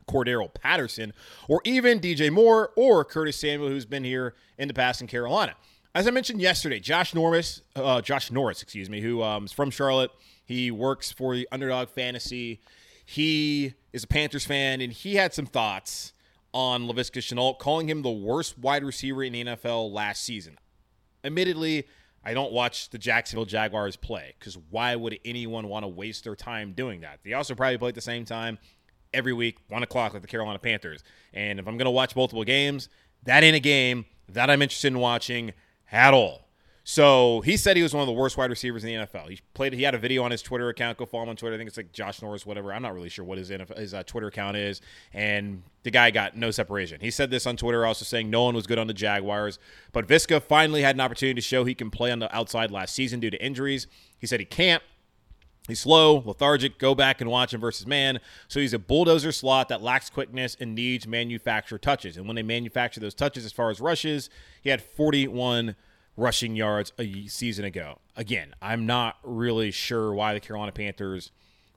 Cordarrelle 0.08 0.54
Patterson 0.54 1.14
or 1.48 1.62
even 1.64 2.00
DJ 2.00 2.32
Moore 2.32 2.72
or 2.76 3.04
Curtis 3.04 3.38
Samuel, 3.38 3.70
who's 3.70 3.86
been 3.86 4.04
here 4.04 4.36
in 4.58 4.68
the 4.68 4.74
past 4.74 5.02
in 5.02 5.08
Carolina. 5.08 5.56
As 5.94 6.08
I 6.08 6.12
mentioned 6.12 6.42
yesterday, 6.42 6.80
Josh 6.80 7.14
Norris, 7.14 7.62
uh, 7.76 8.02
Josh 8.02 8.30
Norris, 8.32 8.62
excuse 8.62 8.90
me, 8.90 9.02
who 9.02 9.24
um, 9.24 9.46
is 9.46 9.52
from 9.54 9.72
Charlotte 9.72 10.12
he 10.46 10.70
works 10.70 11.12
for 11.12 11.36
the 11.36 11.48
Underdog 11.52 11.90
Fantasy. 11.90 12.62
He 13.04 13.74
is 13.92 14.04
a 14.04 14.08
Panthers 14.08 14.46
fan, 14.46 14.80
and 14.80 14.94
he 14.94 15.16
had 15.16 15.34
some 15.34 15.48
thoughts 15.48 16.14
on 16.56 16.88
Laviska 16.88 17.20
Shenault, 17.20 17.60
calling 17.60 17.90
him 17.90 18.02
the 18.02 18.10
worst 18.10 18.58
wide 18.58 18.82
receiver 18.82 19.22
in 19.22 19.34
the 19.34 19.44
NFL 19.44 19.92
last 19.92 20.24
season. 20.24 20.58
Admittedly, 21.22 21.86
I 22.24 22.34
don't 22.34 22.54
watch 22.54 22.90
the 22.90 22.98
Jacksonville 22.98 23.46
Jaguars 23.46 23.98
play 23.98 24.36
because 24.40 24.58
why 24.70 24.96
would 24.96 25.20
anyone 25.26 25.68
want 25.68 25.84
to 25.84 25.90
waste 25.90 26.24
their 26.24 26.36
time 26.36 26.72
doing 26.72 27.02
that? 27.02 27.20
They 27.26 27.34
also 27.34 27.56
probably 27.56 27.78
play 27.78 27.90
at 27.90 27.96
the 27.96 28.02
same 28.02 28.24
time 28.24 28.58
every 29.14 29.34
week, 29.34 29.58
one 29.68 29.84
o'clock, 29.84 30.14
like 30.14 30.22
the 30.22 30.30
Carolina 30.30 30.58
Panthers. 30.58 31.04
And 31.34 31.60
if 31.60 31.68
I'm 31.68 31.76
going 31.76 31.86
to 31.86 31.92
watch 31.92 32.16
multiple 32.16 32.46
games, 32.46 32.88
that 33.24 33.44
ain't 33.44 33.56
a 33.56 33.60
game 33.60 34.06
that 34.30 34.50
I'm 34.50 34.62
interested 34.62 34.88
in 34.88 35.00
watching 35.00 35.52
at 35.92 36.14
all. 36.14 36.45
So 36.88 37.42
he 37.42 37.58
said 37.58 37.76
he 37.76 37.82
was 37.82 37.96
one 37.96 38.02
of 38.02 38.08
the 38.08 38.14
worst 38.14 38.38
wide 38.38 38.52
receivers 38.52 38.84
in 38.84 38.90
the 38.90 39.08
NFL. 39.08 39.28
He 39.28 39.40
played. 39.56 39.74
He 39.74 39.82
had 39.82 39.96
a 39.96 39.98
video 39.98 40.22
on 40.22 40.30
his 40.30 40.44
Twitter 40.44 40.70
account. 40.70 41.00
Go 41.00 41.08
follow 41.08 41.24
him 41.24 41.30
on 41.30 41.36
Twitter. 41.36 41.56
I 41.56 41.58
think 41.58 41.68
it's 41.68 41.78
like 41.78 41.92
Josh 41.92 42.22
Norris, 42.22 42.46
whatever. 42.46 42.72
I'm 42.72 42.84
not 42.84 42.94
really 42.94 43.10
sure 43.10 43.26
what 43.26 43.40
his 43.40 43.50
NFL, 43.50 43.76
his 43.80 43.96
uh, 43.96 44.04
Twitter 44.04 44.28
account 44.28 44.56
is. 44.56 44.82
And 45.12 45.64
the 45.82 45.90
guy 45.90 46.12
got 46.12 46.38
no 46.38 46.52
separation. 46.52 47.02
He 47.02 47.10
said 47.10 47.32
this 47.32 47.48
on 47.48 47.58
Twitter, 47.58 47.88
also 47.88 48.06
saying 48.06 48.30
no 48.30 48.44
one 48.44 48.54
was 48.54 48.68
good 48.68 48.78
on 48.78 48.86
the 48.86 48.94
Jaguars. 48.94 49.58
But 49.94 50.08
Visca 50.08 50.44
finally 50.44 50.84
had 50.84 50.96
an 50.96 51.02
opportunity 51.02 51.34
to 51.34 51.42
show 51.42 51.66
he 51.66 51.74
can 51.74 51.90
play 51.90 52.12
on 52.12 52.20
the 52.20 52.34
outside 52.36 52.70
last 52.70 52.94
season 52.94 53.20
due 53.20 53.32
to 53.32 53.44
injuries. 53.44 53.88
He 54.20 54.28
said 54.28 54.40
he 54.40 54.46
can't. 54.46 54.84
He's 55.68 55.80
slow, 55.80 56.22
lethargic. 56.24 56.78
Go 56.78 56.94
back 56.94 57.20
and 57.20 57.32
watch 57.32 57.52
him 57.52 57.62
versus 57.62 57.88
man. 57.88 58.20
So 58.48 58.60
he's 58.60 58.76
a 58.76 58.80
bulldozer 58.80 59.32
slot 59.32 59.70
that 59.70 59.82
lacks 59.82 60.12
quickness 60.12 60.56
and 60.60 60.76
needs 60.76 61.08
manufactured 61.08 61.82
touches. 61.82 62.16
And 62.16 62.28
when 62.28 62.36
they 62.36 62.44
manufacture 62.44 63.00
those 63.00 63.16
touches 63.16 63.44
as 63.44 63.52
far 63.52 63.72
as 63.72 63.82
rushes, 63.82 64.30
he 64.62 64.70
had 64.70 64.84
41 64.84 65.76
rushing 66.18 66.56
yards 66.56 66.94
a 66.98 67.28
season 67.28 67.66
ago. 67.66 68.00
Again, 68.16 68.56
I'm 68.62 68.86
not 68.86 69.18
really 69.24 69.72
sure 69.72 70.14
why 70.14 70.34
the 70.34 70.40
Carolina 70.40 70.72
Panthers 70.72 71.32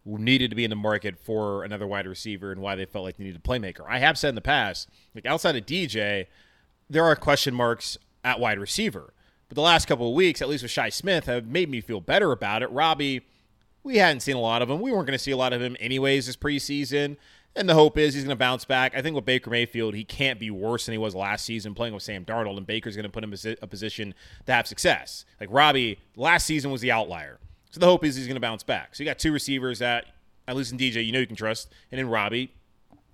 needed 0.04 0.50
to 0.50 0.56
be 0.56 0.64
in 0.64 0.70
the 0.70 0.76
market 0.76 1.18
for 1.18 1.64
another 1.64 1.86
wide 1.86 2.06
receiver 2.06 2.50
and 2.50 2.60
why 2.60 2.74
they 2.74 2.86
felt 2.86 3.04
like 3.04 3.16
they 3.16 3.24
needed 3.24 3.40
a 3.44 3.48
playmaker. 3.48 3.82
I 3.86 3.98
have 3.98 4.16
said 4.16 4.30
in 4.30 4.34
the 4.34 4.40
past, 4.40 4.88
like 5.14 5.26
outside 5.26 5.56
of 5.56 5.66
DJ, 5.66 6.26
there 6.88 7.04
are 7.04 7.14
question 7.16 7.54
marks 7.54 7.98
at 8.24 8.40
wide 8.40 8.58
receiver. 8.58 9.12
But 9.48 9.56
the 9.56 9.62
last 9.62 9.86
couple 9.86 10.08
of 10.08 10.14
weeks, 10.14 10.40
at 10.40 10.48
least 10.48 10.62
with 10.62 10.72
Shi 10.72 10.90
Smith, 10.90 11.26
have 11.26 11.46
made 11.46 11.68
me 11.68 11.80
feel 11.80 12.00
better 12.00 12.32
about 12.32 12.62
it. 12.62 12.70
Robbie, 12.70 13.22
we 13.82 13.96
hadn't 13.96 14.20
seen 14.20 14.36
a 14.36 14.40
lot 14.40 14.62
of 14.62 14.70
him. 14.70 14.80
We 14.80 14.92
weren't 14.92 15.06
going 15.06 15.18
to 15.18 15.22
see 15.22 15.30
a 15.30 15.36
lot 15.36 15.52
of 15.52 15.62
him 15.62 15.76
anyways 15.80 16.26
this 16.26 16.36
preseason. 16.36 17.16
And 17.58 17.68
the 17.68 17.74
hope 17.74 17.98
is 17.98 18.14
he's 18.14 18.22
going 18.22 18.30
to 18.30 18.38
bounce 18.38 18.64
back. 18.64 18.96
I 18.96 19.02
think 19.02 19.16
with 19.16 19.24
Baker 19.24 19.50
Mayfield, 19.50 19.92
he 19.92 20.04
can't 20.04 20.38
be 20.38 20.48
worse 20.48 20.86
than 20.86 20.92
he 20.92 20.98
was 20.98 21.16
last 21.16 21.44
season 21.44 21.74
playing 21.74 21.92
with 21.92 22.04
Sam 22.04 22.24
Darnold, 22.24 22.56
and 22.56 22.64
Baker's 22.64 22.94
going 22.94 23.02
to 23.02 23.10
put 23.10 23.24
him 23.24 23.32
in 23.32 23.56
a 23.60 23.66
position 23.66 24.14
to 24.46 24.52
have 24.52 24.68
success. 24.68 25.24
Like 25.40 25.48
Robbie, 25.50 25.98
last 26.14 26.46
season 26.46 26.70
was 26.70 26.82
the 26.82 26.92
outlier. 26.92 27.40
So 27.72 27.80
the 27.80 27.86
hope 27.86 28.04
is 28.04 28.14
he's 28.14 28.28
going 28.28 28.36
to 28.36 28.40
bounce 28.40 28.62
back. 28.62 28.94
So 28.94 29.02
you 29.02 29.10
got 29.10 29.18
two 29.18 29.32
receivers 29.32 29.80
that, 29.80 30.04
at 30.46 30.54
least 30.54 30.70
in 30.70 30.78
DJ, 30.78 31.04
you 31.04 31.10
know 31.10 31.18
you 31.18 31.26
can 31.26 31.34
trust. 31.34 31.72
And 31.90 32.00
in 32.00 32.08
Robbie, 32.08 32.54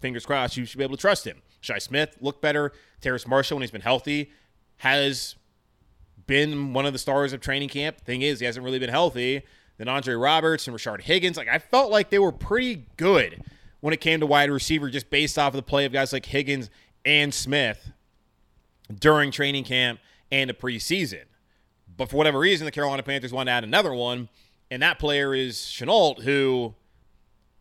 fingers 0.00 0.26
crossed, 0.26 0.58
you 0.58 0.66
should 0.66 0.76
be 0.76 0.84
able 0.84 0.96
to 0.96 1.00
trust 1.00 1.26
him. 1.26 1.40
Shi 1.62 1.80
Smith 1.80 2.18
looked 2.20 2.42
better. 2.42 2.72
Terrace 3.00 3.26
Marshall, 3.26 3.56
when 3.56 3.62
he's 3.62 3.70
been 3.70 3.80
healthy, 3.80 4.30
has 4.76 5.36
been 6.26 6.74
one 6.74 6.84
of 6.84 6.92
the 6.92 6.98
stars 6.98 7.32
of 7.32 7.40
training 7.40 7.70
camp. 7.70 8.02
Thing 8.02 8.20
is, 8.20 8.40
he 8.40 8.46
hasn't 8.46 8.62
really 8.62 8.78
been 8.78 8.90
healthy. 8.90 9.40
Then 9.78 9.88
Andre 9.88 10.14
Roberts 10.14 10.68
and 10.68 10.76
Rashard 10.76 11.00
Higgins, 11.00 11.38
like 11.38 11.48
I 11.48 11.58
felt 11.58 11.90
like 11.90 12.10
they 12.10 12.18
were 12.18 12.30
pretty 12.30 12.84
good 12.98 13.42
when 13.84 13.92
it 13.92 14.00
came 14.00 14.18
to 14.18 14.24
wide 14.24 14.50
receiver, 14.50 14.88
just 14.88 15.10
based 15.10 15.38
off 15.38 15.48
of 15.48 15.56
the 15.56 15.62
play 15.62 15.84
of 15.84 15.92
guys 15.92 16.10
like 16.10 16.24
Higgins 16.24 16.70
and 17.04 17.34
Smith 17.34 17.92
during 18.98 19.30
training 19.30 19.64
camp 19.64 20.00
and 20.32 20.48
the 20.48 20.54
preseason. 20.54 21.24
But 21.94 22.08
for 22.08 22.16
whatever 22.16 22.38
reason, 22.38 22.64
the 22.64 22.70
Carolina 22.70 23.02
Panthers 23.02 23.30
want 23.30 23.48
to 23.48 23.52
add 23.52 23.62
another 23.62 23.92
one, 23.92 24.30
and 24.70 24.80
that 24.80 24.98
player 24.98 25.34
is 25.34 25.56
Shenault, 25.58 26.22
who 26.22 26.74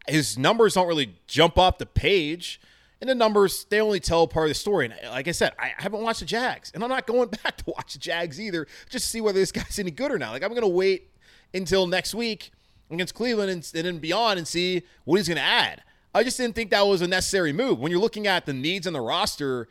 his 0.07 0.37
numbers 0.37 0.75
don't 0.75 0.87
really 0.87 1.13
jump 1.27 1.57
off 1.57 1.77
the 1.77 1.85
page. 1.85 2.61
And 3.01 3.09
the 3.09 3.15
numbers, 3.15 3.65
they 3.69 3.81
only 3.81 3.99
tell 3.99 4.25
part 4.25 4.45
of 4.45 4.51
the 4.51 4.55
story. 4.55 4.85
And 4.85 4.95
like 5.11 5.27
I 5.27 5.31
said, 5.31 5.51
I 5.59 5.73
haven't 5.75 6.03
watched 6.03 6.21
the 6.21 6.25
Jags. 6.25 6.71
And 6.73 6.85
I'm 6.85 6.89
not 6.89 7.05
going 7.05 7.27
back 7.43 7.57
to 7.57 7.65
watch 7.67 7.91
the 7.91 7.99
Jags 7.99 8.39
either, 8.39 8.65
just 8.89 9.03
to 9.07 9.11
see 9.11 9.19
whether 9.19 9.39
this 9.39 9.51
guy's 9.51 9.77
any 9.77 9.91
good 9.91 10.09
or 10.09 10.17
not. 10.17 10.31
Like, 10.31 10.43
I'm 10.43 10.51
going 10.51 10.61
to 10.61 10.69
wait 10.69 11.11
until 11.53 11.85
next 11.85 12.15
week 12.15 12.51
against 12.89 13.13
Cleveland 13.13 13.51
and, 13.51 13.71
and 13.75 13.85
then 13.85 13.97
beyond 13.99 14.37
and 14.37 14.47
see 14.47 14.83
what 15.03 15.17
he's 15.17 15.27
going 15.27 15.35
to 15.35 15.43
add. 15.43 15.83
I 16.13 16.23
just 16.23 16.37
didn't 16.37 16.55
think 16.55 16.69
that 16.71 16.85
was 16.85 17.01
a 17.01 17.07
necessary 17.07 17.53
move. 17.53 17.79
When 17.79 17.91
you're 17.91 18.01
looking 18.01 18.27
at 18.27 18.45
the 18.45 18.53
needs 18.53 18.85
on 18.85 18.93
the 18.93 19.01
roster, 19.01 19.67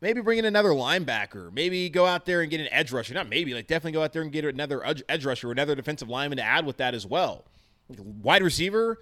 maybe 0.00 0.20
bring 0.20 0.38
in 0.38 0.44
another 0.44 0.70
linebacker, 0.70 1.52
maybe 1.52 1.88
go 1.88 2.06
out 2.06 2.26
there 2.26 2.40
and 2.42 2.50
get 2.50 2.60
an 2.60 2.68
edge 2.70 2.92
rusher. 2.92 3.14
Not 3.14 3.28
maybe, 3.28 3.54
like 3.54 3.66
definitely 3.66 3.92
go 3.92 4.02
out 4.02 4.12
there 4.12 4.22
and 4.22 4.32
get 4.32 4.44
another 4.44 4.84
edge 5.08 5.24
rusher, 5.24 5.48
or 5.48 5.52
another 5.52 5.74
defensive 5.74 6.08
lineman 6.08 6.38
to 6.38 6.44
add 6.44 6.66
with 6.66 6.78
that 6.78 6.94
as 6.94 7.06
well. 7.06 7.44
Like 7.88 8.00
wide 8.02 8.42
receiver, 8.42 8.98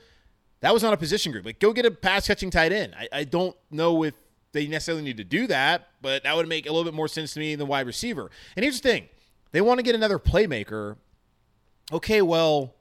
that 0.60 0.74
was 0.74 0.82
not 0.82 0.92
a 0.92 0.96
position 0.96 1.32
group. 1.32 1.46
Like 1.46 1.58
go 1.58 1.72
get 1.72 1.86
a 1.86 1.90
pass 1.90 2.26
catching 2.26 2.50
tight 2.50 2.72
end. 2.72 2.94
I, 2.98 3.08
I 3.12 3.24
don't 3.24 3.56
know 3.70 4.04
if 4.04 4.14
they 4.52 4.66
necessarily 4.66 5.02
need 5.02 5.16
to 5.16 5.24
do 5.24 5.46
that, 5.48 5.88
but 6.00 6.24
that 6.24 6.36
would 6.36 6.48
make 6.48 6.66
a 6.66 6.70
little 6.70 6.84
bit 6.84 6.94
more 6.94 7.08
sense 7.08 7.34
to 7.34 7.40
me 7.40 7.54
than 7.54 7.66
wide 7.66 7.86
receiver. 7.86 8.30
And 8.56 8.62
here's 8.62 8.80
the 8.80 8.88
thing 8.88 9.08
they 9.52 9.60
want 9.60 9.78
to 9.78 9.82
get 9.82 9.94
another 9.94 10.18
playmaker. 10.18 10.96
Okay, 11.92 12.22
well, 12.22 12.74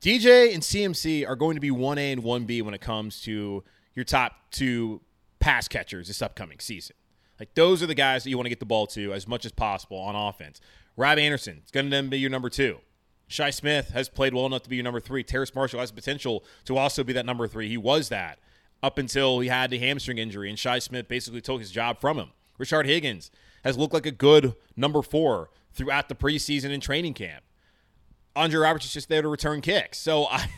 DJ 0.00 0.54
and 0.54 0.62
CMC 0.62 1.28
are 1.28 1.36
going 1.36 1.56
to 1.56 1.60
be 1.60 1.70
1A 1.70 2.12
and 2.12 2.22
1B 2.22 2.62
when 2.62 2.72
it 2.72 2.80
comes 2.80 3.20
to 3.22 3.62
your 3.94 4.04
top 4.04 4.32
two 4.50 5.02
pass 5.40 5.68
catchers 5.68 6.08
this 6.08 6.22
upcoming 6.22 6.58
season. 6.58 6.96
Like 7.38 7.54
those 7.54 7.82
are 7.82 7.86
the 7.86 7.94
guys 7.94 8.24
that 8.24 8.30
you 8.30 8.38
want 8.38 8.46
to 8.46 8.50
get 8.50 8.60
the 8.60 8.66
ball 8.66 8.86
to 8.88 9.12
as 9.12 9.28
much 9.28 9.44
as 9.44 9.52
possible 9.52 9.98
on 9.98 10.16
offense. 10.16 10.60
Rob 10.96 11.18
Anderson 11.18 11.60
is 11.64 11.70
going 11.70 11.86
to 11.86 11.90
then 11.90 12.08
be 12.08 12.18
your 12.18 12.30
number 12.30 12.48
two. 12.48 12.78
Shi 13.28 13.52
Smith 13.52 13.90
has 13.90 14.08
played 14.08 14.34
well 14.34 14.46
enough 14.46 14.62
to 14.62 14.70
be 14.70 14.76
your 14.76 14.84
number 14.84 15.00
three. 15.00 15.22
Terrace 15.22 15.54
Marshall 15.54 15.80
has 15.80 15.92
potential 15.92 16.44
to 16.64 16.78
also 16.78 17.04
be 17.04 17.12
that 17.12 17.26
number 17.26 17.46
three. 17.46 17.68
He 17.68 17.76
was 17.76 18.08
that 18.08 18.38
up 18.82 18.96
until 18.96 19.40
he 19.40 19.48
had 19.48 19.70
the 19.70 19.78
hamstring 19.78 20.18
injury, 20.18 20.48
and 20.48 20.58
Shi 20.58 20.80
Smith 20.80 21.08
basically 21.08 21.40
took 21.40 21.60
his 21.60 21.70
job 21.70 22.00
from 22.00 22.18
him. 22.18 22.30
Rashard 22.58 22.86
Higgins 22.86 23.30
has 23.64 23.76
looked 23.76 23.94
like 23.94 24.06
a 24.06 24.10
good 24.10 24.54
number 24.76 25.02
four 25.02 25.50
throughout 25.72 26.08
the 26.08 26.14
preseason 26.14 26.72
and 26.72 26.82
training 26.82 27.14
camp. 27.14 27.44
Andre 28.40 28.60
Roberts 28.60 28.86
is 28.86 28.92
just 28.92 29.08
there 29.08 29.22
to 29.22 29.28
return 29.28 29.60
kicks. 29.60 29.98
So 29.98 30.26
I 30.30 30.48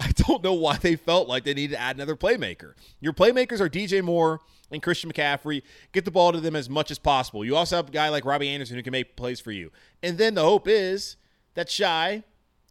I 0.00 0.10
don't 0.12 0.42
know 0.42 0.54
why 0.54 0.76
they 0.76 0.96
felt 0.96 1.28
like 1.28 1.44
they 1.44 1.54
needed 1.54 1.76
to 1.76 1.80
add 1.80 1.96
another 1.96 2.16
playmaker. 2.16 2.74
Your 3.00 3.12
playmakers 3.12 3.60
are 3.60 3.68
DJ 3.68 4.02
Moore 4.02 4.40
and 4.70 4.82
Christian 4.82 5.12
McCaffrey. 5.12 5.62
Get 5.92 6.04
the 6.04 6.10
ball 6.10 6.32
to 6.32 6.40
them 6.40 6.56
as 6.56 6.68
much 6.68 6.90
as 6.90 6.98
possible. 6.98 7.44
You 7.44 7.54
also 7.56 7.76
have 7.76 7.88
a 7.88 7.92
guy 7.92 8.08
like 8.08 8.24
Robbie 8.24 8.48
Anderson 8.48 8.76
who 8.76 8.82
can 8.82 8.90
make 8.90 9.16
plays 9.16 9.40
for 9.40 9.52
you. 9.52 9.70
And 10.02 10.18
then 10.18 10.34
the 10.34 10.42
hope 10.42 10.66
is 10.66 11.16
that 11.54 11.70
Shi 11.70 12.24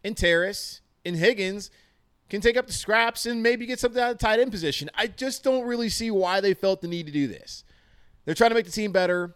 and 0.03 0.17
Terrace 0.17 0.81
and 1.05 1.15
Higgins 1.15 1.71
can 2.29 2.41
take 2.41 2.57
up 2.57 2.67
the 2.67 2.73
scraps 2.73 3.25
and 3.25 3.41
maybe 3.41 3.65
get 3.65 3.79
something 3.79 4.01
out 4.01 4.11
of 4.11 4.17
the 4.17 4.25
tight 4.25 4.39
end 4.39 4.51
position. 4.51 4.89
I 4.95 5.07
just 5.07 5.43
don't 5.43 5.65
really 5.65 5.89
see 5.89 6.11
why 6.11 6.41
they 6.41 6.53
felt 6.53 6.81
the 6.81 6.87
need 6.87 7.05
to 7.05 7.11
do 7.11 7.27
this. 7.27 7.63
They're 8.25 8.35
trying 8.35 8.51
to 8.51 8.55
make 8.55 8.65
the 8.65 8.71
team 8.71 8.91
better. 8.91 9.35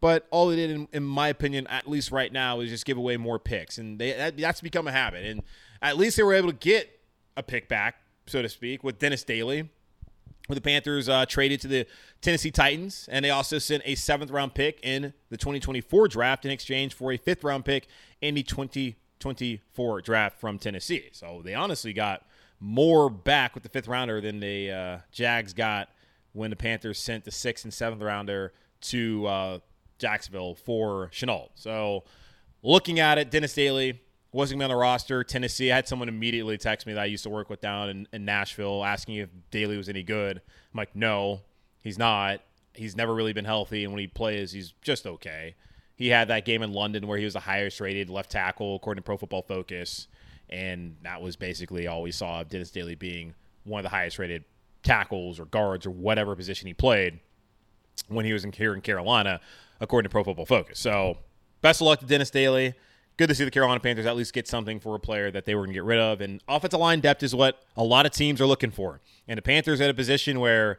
But 0.00 0.26
all 0.30 0.48
they 0.48 0.56
did, 0.56 0.70
in, 0.70 0.88
in, 0.92 1.02
my 1.02 1.28
opinion, 1.28 1.66
at 1.66 1.88
least 1.88 2.10
right 2.10 2.32
now, 2.32 2.60
is 2.60 2.70
just 2.70 2.86
give 2.86 2.96
away 2.96 3.16
more 3.16 3.38
picks, 3.38 3.76
and 3.78 3.98
they, 3.98 4.12
that, 4.12 4.36
that's 4.36 4.60
become 4.60 4.88
a 4.88 4.92
habit. 4.92 5.24
And 5.24 5.42
at 5.82 5.98
least 5.98 6.16
they 6.16 6.22
were 6.22 6.32
able 6.32 6.48
to 6.48 6.56
get 6.56 7.00
a 7.36 7.42
pick 7.42 7.68
back, 7.68 7.96
so 8.26 8.40
to 8.40 8.48
speak, 8.48 8.82
with 8.82 8.98
Dennis 8.98 9.22
Daly, 9.24 9.68
where 10.46 10.54
the 10.54 10.60
Panthers 10.60 11.08
uh, 11.08 11.26
traded 11.26 11.60
to 11.60 11.68
the 11.68 11.86
Tennessee 12.22 12.50
Titans, 12.50 13.08
and 13.12 13.24
they 13.24 13.30
also 13.30 13.58
sent 13.58 13.82
a 13.84 13.94
seventh 13.94 14.30
round 14.30 14.54
pick 14.54 14.80
in 14.82 15.12
the 15.28 15.36
2024 15.36 16.08
draft 16.08 16.44
in 16.44 16.50
exchange 16.50 16.94
for 16.94 17.12
a 17.12 17.18
fifth 17.18 17.44
round 17.44 17.66
pick 17.66 17.86
in 18.22 18.34
the 18.34 18.42
2024 18.42 20.00
draft 20.00 20.40
from 20.40 20.58
Tennessee. 20.58 21.10
So 21.12 21.42
they 21.44 21.54
honestly 21.54 21.92
got 21.92 22.24
more 22.58 23.10
back 23.10 23.54
with 23.54 23.62
the 23.62 23.68
fifth 23.68 23.88
rounder 23.88 24.20
than 24.20 24.40
the 24.40 24.70
uh, 24.70 24.98
Jags 25.12 25.52
got 25.52 25.90
when 26.32 26.50
the 26.50 26.56
Panthers 26.56 26.98
sent 26.98 27.24
the 27.24 27.30
sixth 27.30 27.64
and 27.64 27.72
seventh 27.72 28.02
rounder 28.02 28.52
to 28.80 29.26
uh, 29.26 29.58
Jacksonville 30.00 30.54
for 30.54 31.08
Shenault. 31.12 31.50
So 31.54 32.04
looking 32.62 32.98
at 32.98 33.18
it, 33.18 33.30
Dennis 33.30 33.54
Daly 33.54 34.00
wasn't 34.32 34.60
going 34.60 34.68
to 34.68 34.72
be 34.72 34.74
on 34.74 34.78
the 34.78 34.82
roster. 34.82 35.24
Tennessee, 35.24 35.72
I 35.72 35.76
had 35.76 35.88
someone 35.88 36.08
immediately 36.08 36.56
text 36.58 36.86
me 36.86 36.92
that 36.92 37.02
I 37.02 37.06
used 37.06 37.24
to 37.24 37.30
work 37.30 37.50
with 37.50 37.60
down 37.60 37.88
in, 37.88 38.08
in 38.12 38.24
Nashville 38.24 38.84
asking 38.84 39.16
if 39.16 39.28
Daly 39.50 39.76
was 39.76 39.88
any 39.88 40.02
good. 40.02 40.38
I'm 40.38 40.78
like, 40.78 40.94
no, 40.94 41.40
he's 41.82 41.98
not. 41.98 42.40
He's 42.74 42.96
never 42.96 43.14
really 43.14 43.32
been 43.32 43.44
healthy, 43.44 43.82
and 43.82 43.92
when 43.92 44.00
he 44.00 44.06
plays, 44.06 44.52
he's 44.52 44.72
just 44.80 45.04
okay. 45.04 45.56
He 45.96 46.08
had 46.08 46.28
that 46.28 46.44
game 46.44 46.62
in 46.62 46.72
London 46.72 47.06
where 47.06 47.18
he 47.18 47.24
was 47.24 47.34
the 47.34 47.40
highest 47.40 47.80
rated 47.80 48.08
left 48.08 48.30
tackle 48.30 48.76
according 48.76 49.02
to 49.02 49.04
Pro 49.04 49.16
Football 49.16 49.42
Focus, 49.42 50.06
and 50.48 50.96
that 51.02 51.20
was 51.20 51.36
basically 51.36 51.88
all 51.88 52.02
we 52.02 52.12
saw 52.12 52.40
of 52.40 52.48
Dennis 52.48 52.70
Daly 52.70 52.94
being 52.94 53.34
one 53.64 53.80
of 53.80 53.82
the 53.82 53.90
highest 53.90 54.18
rated 54.18 54.44
tackles 54.82 55.38
or 55.38 55.44
guards 55.46 55.84
or 55.84 55.90
whatever 55.90 56.34
position 56.36 56.68
he 56.68 56.74
played 56.74 57.20
when 58.08 58.24
he 58.24 58.32
was 58.32 58.44
in 58.44 58.52
here 58.52 58.74
in 58.74 58.80
Carolina, 58.80 59.40
according 59.80 60.08
to 60.08 60.12
Pro 60.12 60.24
Football 60.24 60.46
Focus. 60.46 60.78
So, 60.78 61.18
best 61.60 61.80
of 61.80 61.86
luck 61.86 62.00
to 62.00 62.06
Dennis 62.06 62.30
Daly 62.30 62.74
good 63.20 63.28
to 63.28 63.34
see 63.34 63.44
the 63.44 63.50
Carolina 63.50 63.78
Panthers 63.80 64.06
at 64.06 64.16
least 64.16 64.32
get 64.32 64.48
something 64.48 64.80
for 64.80 64.94
a 64.94 64.98
player 64.98 65.30
that 65.30 65.44
they 65.44 65.54
were 65.54 65.60
going 65.60 65.74
to 65.74 65.74
get 65.74 65.84
rid 65.84 65.98
of. 65.98 66.22
And 66.22 66.42
offensive 66.48 66.80
line 66.80 67.00
depth 67.00 67.22
is 67.22 67.34
what 67.34 67.60
a 67.76 67.84
lot 67.84 68.06
of 68.06 68.12
teams 68.12 68.40
are 68.40 68.46
looking 68.46 68.70
for. 68.70 69.02
And 69.28 69.36
the 69.36 69.42
Panthers 69.42 69.78
at 69.82 69.90
a 69.90 69.94
position 69.94 70.40
where 70.40 70.78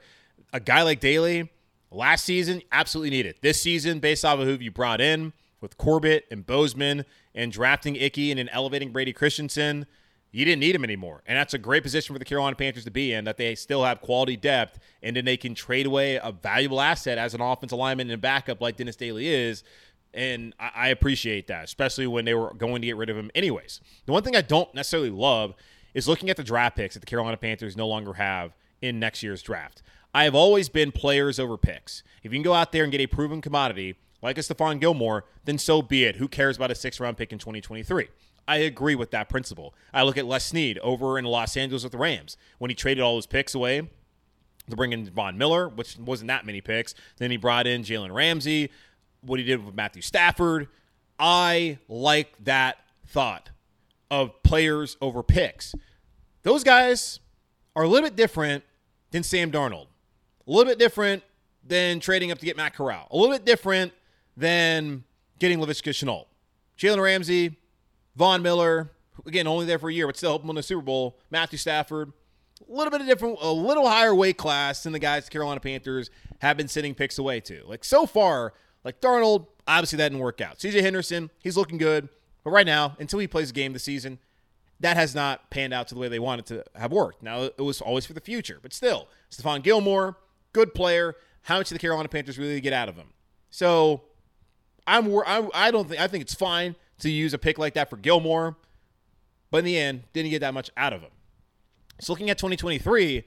a 0.51 0.59
guy 0.59 0.81
like 0.81 0.99
Daly 0.99 1.51
last 1.91 2.25
season 2.25 2.63
absolutely 2.71 3.11
needed. 3.11 3.35
This 3.41 3.61
season, 3.61 3.99
based 3.99 4.25
off 4.25 4.39
of 4.39 4.47
who 4.47 4.53
you 4.55 4.71
brought 4.71 4.99
in 4.99 5.33
with 5.61 5.77
Corbett 5.77 6.25
and 6.31 6.43
Bozeman 6.43 7.05
and 7.35 7.51
drafting 7.51 7.95
Icky 7.95 8.31
and 8.31 8.39
then 8.39 8.49
elevating 8.49 8.91
Brady 8.91 9.13
Christensen, 9.13 9.85
you 10.31 10.45
didn't 10.45 10.61
need 10.61 10.75
him 10.75 10.83
anymore. 10.83 11.21
And 11.25 11.37
that's 11.37 11.53
a 11.53 11.57
great 11.57 11.83
position 11.83 12.13
for 12.13 12.19
the 12.19 12.25
Carolina 12.25 12.55
Panthers 12.55 12.85
to 12.85 12.91
be 12.91 13.13
in, 13.13 13.25
that 13.25 13.37
they 13.37 13.55
still 13.55 13.83
have 13.83 14.01
quality 14.01 14.37
depth 14.37 14.79
and 15.03 15.15
then 15.15 15.25
they 15.25 15.37
can 15.37 15.53
trade 15.53 15.85
away 15.85 16.15
a 16.15 16.31
valuable 16.31 16.79
asset 16.79 17.17
as 17.17 17.33
an 17.33 17.41
offensive 17.41 17.77
lineman 17.77 18.09
and 18.09 18.21
backup 18.21 18.61
like 18.61 18.77
Dennis 18.77 18.95
Daly 18.95 19.27
is 19.27 19.63
and 20.13 20.53
I, 20.59 20.71
I 20.75 20.87
appreciate 20.89 21.47
that, 21.47 21.63
especially 21.63 22.07
when 22.07 22.25
they 22.25 22.33
were 22.33 22.53
going 22.53 22.81
to 22.81 22.87
get 22.87 22.97
rid 22.97 23.09
of 23.09 23.17
him 23.17 23.31
anyways. 23.35 23.81
The 24.05 24.11
one 24.11 24.23
thing 24.23 24.35
I 24.35 24.41
don't 24.41 24.73
necessarily 24.73 25.09
love 25.09 25.55
is 25.93 26.07
looking 26.07 26.29
at 26.29 26.37
the 26.37 26.43
draft 26.43 26.75
picks 26.75 26.95
that 26.95 26.99
the 27.01 27.05
Carolina 27.05 27.37
Panthers 27.37 27.77
no 27.77 27.87
longer 27.87 28.13
have 28.13 28.53
in 28.81 28.99
next 28.99 29.23
year's 29.23 29.41
draft. 29.41 29.81
I 30.13 30.25
have 30.25 30.35
always 30.35 30.69
been 30.69 30.91
players 30.91 31.39
over 31.39 31.57
picks. 31.57 32.03
If 32.23 32.31
you 32.31 32.37
can 32.37 32.43
go 32.43 32.53
out 32.53 32.71
there 32.71 32.83
and 32.83 32.91
get 32.91 33.01
a 33.01 33.07
proven 33.07 33.41
commodity 33.41 33.95
like 34.21 34.37
a 34.37 34.41
Stephon 34.41 34.79
Gilmore, 34.79 35.25
then 35.45 35.57
so 35.57 35.81
be 35.81 36.03
it. 36.03 36.17
Who 36.17 36.27
cares 36.27 36.57
about 36.57 36.71
a 36.71 36.75
six 36.75 36.99
round 36.99 37.17
pick 37.17 37.31
in 37.31 37.39
2023? 37.39 38.09
I 38.51 38.57
agree 38.57 38.95
with 38.95 39.11
that 39.11 39.29
principle. 39.29 39.73
I 39.93 40.03
look 40.03 40.17
at 40.17 40.25
Les 40.25 40.43
Snead 40.43 40.77
over 40.79 41.17
in 41.17 41.23
Los 41.23 41.55
Angeles 41.55 41.83
with 41.83 41.93
the 41.93 41.97
Rams 41.97 42.35
when 42.57 42.69
he 42.69 42.75
traded 42.75 43.01
all 43.01 43.15
his 43.15 43.25
picks 43.25 43.55
away 43.55 43.89
to 44.69 44.75
bring 44.75 44.91
in 44.91 45.09
Von 45.09 45.37
Miller, 45.37 45.69
which 45.69 45.97
wasn't 45.97 46.27
that 46.27 46.45
many 46.45 46.59
picks. 46.59 46.93
Then 47.15 47.31
he 47.31 47.37
brought 47.37 47.65
in 47.65 47.83
Jalen 47.83 48.13
Ramsey 48.13 48.69
what 49.21 49.39
he 49.39 49.45
did 49.45 49.65
with 49.65 49.73
Matthew 49.73 50.01
Stafford. 50.01 50.67
I 51.17 51.79
like 51.87 52.33
that 52.43 52.79
thought 53.07 53.51
of 54.09 54.43
players 54.43 54.97
over 54.99 55.23
picks. 55.23 55.73
Those 56.43 56.65
guys 56.65 57.21
are 57.73 57.83
a 57.83 57.87
little 57.87 58.09
bit 58.09 58.17
different 58.17 58.65
than 59.11 59.23
Sam 59.23 59.49
Darnold, 59.49 59.87
a 60.45 60.51
little 60.51 60.69
bit 60.69 60.77
different 60.77 61.23
than 61.65 62.01
trading 62.01 62.33
up 62.33 62.39
to 62.39 62.45
get 62.45 62.57
Matt 62.57 62.75
Corral, 62.75 63.07
a 63.11 63.15
little 63.15 63.33
bit 63.33 63.45
different 63.45 63.93
than 64.35 65.05
getting 65.39 65.59
Laviska 65.59 65.91
Shenault. 65.91 66.25
Jalen 66.77 67.01
Ramsey, 67.01 67.55
Von 68.15 68.41
Miller, 68.41 68.91
again, 69.25 69.47
only 69.47 69.65
there 69.65 69.79
for 69.79 69.89
a 69.89 69.93
year, 69.93 70.07
but 70.07 70.17
still 70.17 70.31
helping 70.31 70.47
win 70.47 70.55
the 70.55 70.63
Super 70.63 70.81
Bowl. 70.81 71.17
Matthew 71.29 71.57
Stafford, 71.57 72.11
a 72.67 72.71
little 72.71 72.91
bit 72.91 73.01
of 73.01 73.07
different, 73.07 73.37
a 73.41 73.51
little 73.51 73.87
higher 73.87 74.13
weight 74.13 74.37
class 74.37 74.83
than 74.83 74.93
the 74.93 74.99
guys 74.99 75.25
the 75.25 75.31
Carolina 75.31 75.59
Panthers 75.59 76.09
have 76.39 76.57
been 76.57 76.67
sending 76.67 76.93
picks 76.93 77.17
away 77.17 77.39
to. 77.41 77.63
Like 77.65 77.83
so 77.83 78.05
far, 78.05 78.53
like 78.83 79.01
Darnold, 79.01 79.47
obviously 79.67 79.97
that 79.97 80.09
didn't 80.09 80.19
work 80.19 80.41
out. 80.41 80.59
CJ 80.59 80.81
Henderson, 80.81 81.29
he's 81.39 81.57
looking 81.57 81.77
good. 81.77 82.09
But 82.43 82.51
right 82.51 82.65
now, 82.65 82.95
until 82.99 83.19
he 83.19 83.27
plays 83.27 83.51
a 83.51 83.53
game 83.53 83.73
this 83.73 83.83
season, 83.83 84.19
that 84.79 84.97
has 84.97 85.13
not 85.13 85.49
panned 85.51 85.73
out 85.73 85.87
to 85.89 85.93
the 85.93 86.01
way 86.01 86.07
they 86.07 86.19
wanted 86.19 86.47
to 86.47 86.63
have 86.75 86.91
worked. 86.91 87.21
Now, 87.21 87.43
it 87.43 87.61
was 87.61 87.81
always 87.81 88.05
for 88.05 88.13
the 88.13 88.21
future. 88.21 88.57
But 88.61 88.73
still, 88.73 89.07
Stephon 89.29 89.61
Gilmore, 89.61 90.17
good 90.53 90.73
player. 90.73 91.15
How 91.43 91.59
much 91.59 91.69
do 91.69 91.75
the 91.75 91.79
Carolina 91.79 92.09
Panthers 92.09 92.39
really 92.39 92.59
get 92.61 92.73
out 92.73 92.89
of 92.89 92.95
him? 92.95 93.09
So 93.51 94.01
I'm 94.87 95.13
I, 95.19 95.47
I 95.53 95.71
don't 95.71 95.87
think 95.87 96.01
I 96.01 96.07
think 96.07 96.23
it's 96.23 96.33
fine 96.33 96.75
to 97.01 97.11
use 97.11 97.33
a 97.33 97.37
pick 97.37 97.57
like 97.57 97.73
that 97.75 97.89
for 97.89 97.97
Gilmore, 97.97 98.57
but 99.51 99.59
in 99.59 99.65
the 99.65 99.77
end, 99.77 100.03
didn't 100.13 100.31
get 100.31 100.39
that 100.39 100.53
much 100.53 100.71
out 100.77 100.93
of 100.93 101.01
him. 101.01 101.11
So 101.99 102.13
looking 102.13 102.29
at 102.29 102.37
2023, 102.37 103.23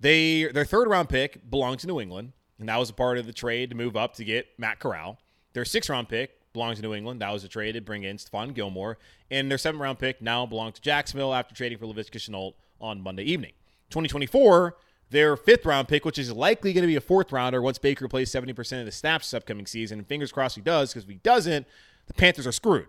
they 0.00 0.44
their 0.44 0.64
third 0.64 0.88
round 0.88 1.08
pick 1.08 1.48
belongs 1.48 1.82
to 1.82 1.86
New 1.86 2.00
England 2.00 2.32
and 2.60 2.68
that 2.68 2.76
was 2.76 2.90
a 2.90 2.94
part 2.94 3.18
of 3.18 3.26
the 3.26 3.32
trade 3.32 3.70
to 3.70 3.76
move 3.76 3.96
up 3.96 4.14
to 4.14 4.24
get 4.24 4.46
Matt 4.58 4.78
Corral. 4.78 5.18
Their 5.54 5.64
sixth 5.64 5.90
round 5.90 6.08
pick 6.08 6.52
belongs 6.52 6.76
to 6.76 6.82
New 6.82 6.94
England. 6.94 7.22
That 7.22 7.32
was 7.32 7.42
a 7.42 7.48
trade 7.48 7.72
to 7.72 7.80
bring 7.80 8.04
in 8.04 8.18
Stephon 8.18 8.54
Gilmore. 8.54 8.98
And 9.30 9.50
their 9.50 9.58
seventh 9.58 9.80
round 9.80 9.98
pick 9.98 10.20
now 10.20 10.44
belongs 10.46 10.74
to 10.74 10.82
Jacksonville 10.82 11.34
after 11.34 11.54
trading 11.54 11.78
for 11.78 11.86
Laviska 11.86 12.18
Shenault 12.18 12.52
on 12.80 13.00
Monday 13.00 13.24
evening. 13.24 13.52
2024, 13.88 14.76
their 15.08 15.36
fifth 15.36 15.64
round 15.64 15.88
pick, 15.88 16.04
which 16.04 16.18
is 16.18 16.30
likely 16.30 16.72
going 16.72 16.82
to 16.82 16.86
be 16.86 16.96
a 16.96 17.00
fourth 17.00 17.32
rounder 17.32 17.62
once 17.62 17.78
Baker 17.78 18.06
plays 18.08 18.30
70% 18.30 18.78
of 18.78 18.84
the 18.84 18.92
snaps 18.92 19.30
this 19.30 19.38
upcoming 19.38 19.66
season. 19.66 19.98
And 19.98 20.06
fingers 20.06 20.30
crossed 20.30 20.54
he 20.54 20.60
does, 20.60 20.90
because 20.90 21.04
if 21.04 21.08
he 21.10 21.16
doesn't, 21.16 21.66
the 22.06 22.12
Panthers 22.12 22.46
are 22.46 22.52
screwed. 22.52 22.86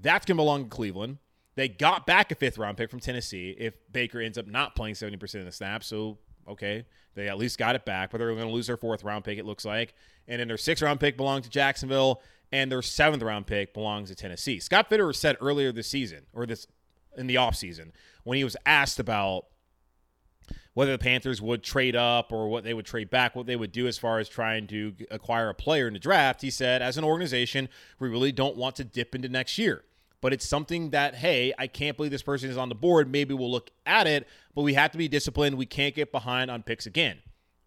That's 0.00 0.26
going 0.26 0.36
to 0.36 0.40
belong 0.40 0.64
to 0.64 0.70
Cleveland. 0.70 1.18
They 1.54 1.68
got 1.68 2.06
back 2.06 2.30
a 2.30 2.34
fifth 2.34 2.56
round 2.58 2.76
pick 2.76 2.90
from 2.90 3.00
Tennessee 3.00 3.54
if 3.58 3.74
Baker 3.92 4.20
ends 4.20 4.38
up 4.38 4.46
not 4.46 4.76
playing 4.76 4.94
70% 4.94 5.22
of 5.40 5.44
the 5.44 5.52
snaps. 5.52 5.88
So 5.88 6.18
Okay, 6.48 6.86
they 7.14 7.28
at 7.28 7.38
least 7.38 7.58
got 7.58 7.74
it 7.74 7.84
back, 7.84 8.10
but 8.10 8.18
they're 8.18 8.28
going 8.34 8.46
to 8.46 8.52
lose 8.52 8.68
their 8.68 8.76
fourth 8.76 9.04
round 9.04 9.24
pick. 9.24 9.38
It 9.38 9.44
looks 9.44 9.64
like, 9.64 9.94
and 10.26 10.40
then 10.40 10.48
their 10.48 10.56
sixth 10.56 10.82
round 10.82 10.98
pick 10.98 11.16
belongs 11.16 11.44
to 11.44 11.50
Jacksonville, 11.50 12.22
and 12.50 12.72
their 12.72 12.82
seventh 12.82 13.22
round 13.22 13.46
pick 13.46 13.74
belongs 13.74 14.08
to 14.08 14.14
Tennessee. 14.14 14.58
Scott 14.58 14.88
Fitterer 14.88 15.14
said 15.14 15.36
earlier 15.40 15.70
this 15.70 15.88
season, 15.88 16.26
or 16.32 16.46
this 16.46 16.66
in 17.16 17.26
the 17.26 17.34
offseason, 17.34 17.90
when 18.24 18.38
he 18.38 18.44
was 18.44 18.56
asked 18.64 18.98
about 18.98 19.46
whether 20.72 20.92
the 20.92 20.98
Panthers 20.98 21.42
would 21.42 21.62
trade 21.62 21.96
up 21.96 22.32
or 22.32 22.48
what 22.48 22.64
they 22.64 22.72
would 22.72 22.86
trade 22.86 23.10
back, 23.10 23.36
what 23.36 23.46
they 23.46 23.56
would 23.56 23.72
do 23.72 23.86
as 23.86 23.98
far 23.98 24.18
as 24.18 24.28
trying 24.28 24.66
to 24.68 24.94
acquire 25.10 25.50
a 25.50 25.54
player 25.54 25.86
in 25.86 25.92
the 25.92 25.98
draft, 25.98 26.40
he 26.40 26.50
said, 26.50 26.80
as 26.80 26.96
an 26.96 27.04
organization, 27.04 27.68
we 27.98 28.08
really 28.08 28.32
don't 28.32 28.56
want 28.56 28.76
to 28.76 28.84
dip 28.84 29.14
into 29.14 29.28
next 29.28 29.58
year 29.58 29.82
but 30.20 30.32
it's 30.32 30.46
something 30.46 30.90
that, 30.90 31.14
hey, 31.14 31.52
I 31.58 31.66
can't 31.66 31.96
believe 31.96 32.10
this 32.10 32.22
person 32.22 32.50
is 32.50 32.56
on 32.56 32.68
the 32.68 32.74
board. 32.74 33.10
Maybe 33.10 33.34
we'll 33.34 33.50
look 33.50 33.70
at 33.86 34.06
it, 34.06 34.26
but 34.54 34.62
we 34.62 34.74
have 34.74 34.90
to 34.92 34.98
be 34.98 35.08
disciplined. 35.08 35.56
We 35.56 35.66
can't 35.66 35.94
get 35.94 36.10
behind 36.10 36.50
on 36.50 36.62
picks 36.62 36.86
again. 36.86 37.18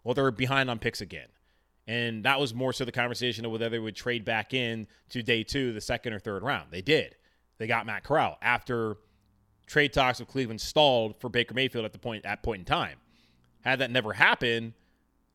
Well, 0.03 0.13
they're 0.13 0.31
behind 0.31 0.69
on 0.69 0.79
picks 0.79 1.01
again. 1.01 1.27
And 1.87 2.23
that 2.25 2.39
was 2.39 2.53
more 2.53 2.73
so 2.73 2.85
the 2.85 2.91
conversation 2.91 3.45
of 3.45 3.51
whether 3.51 3.69
they 3.69 3.79
would 3.79 3.95
trade 3.95 4.25
back 4.25 4.53
in 4.53 4.87
to 5.09 5.23
day 5.23 5.43
two, 5.43 5.73
the 5.73 5.81
second 5.81 6.13
or 6.13 6.19
third 6.19 6.43
round. 6.43 6.71
They 6.71 6.81
did. 6.81 7.15
They 7.57 7.67
got 7.67 7.85
Matt 7.85 8.03
Corral 8.03 8.37
after 8.41 8.97
trade 9.65 9.93
talks 9.93 10.19
with 10.19 10.27
Cleveland 10.27 10.61
stalled 10.61 11.19
for 11.19 11.29
Baker 11.29 11.53
Mayfield 11.53 11.85
at 11.85 11.93
the 11.93 11.99
point 11.99 12.25
at 12.25 12.43
point 12.43 12.59
in 12.59 12.65
time. 12.65 12.97
Had 13.61 13.79
that 13.79 13.91
never 13.91 14.13
happened, 14.13 14.73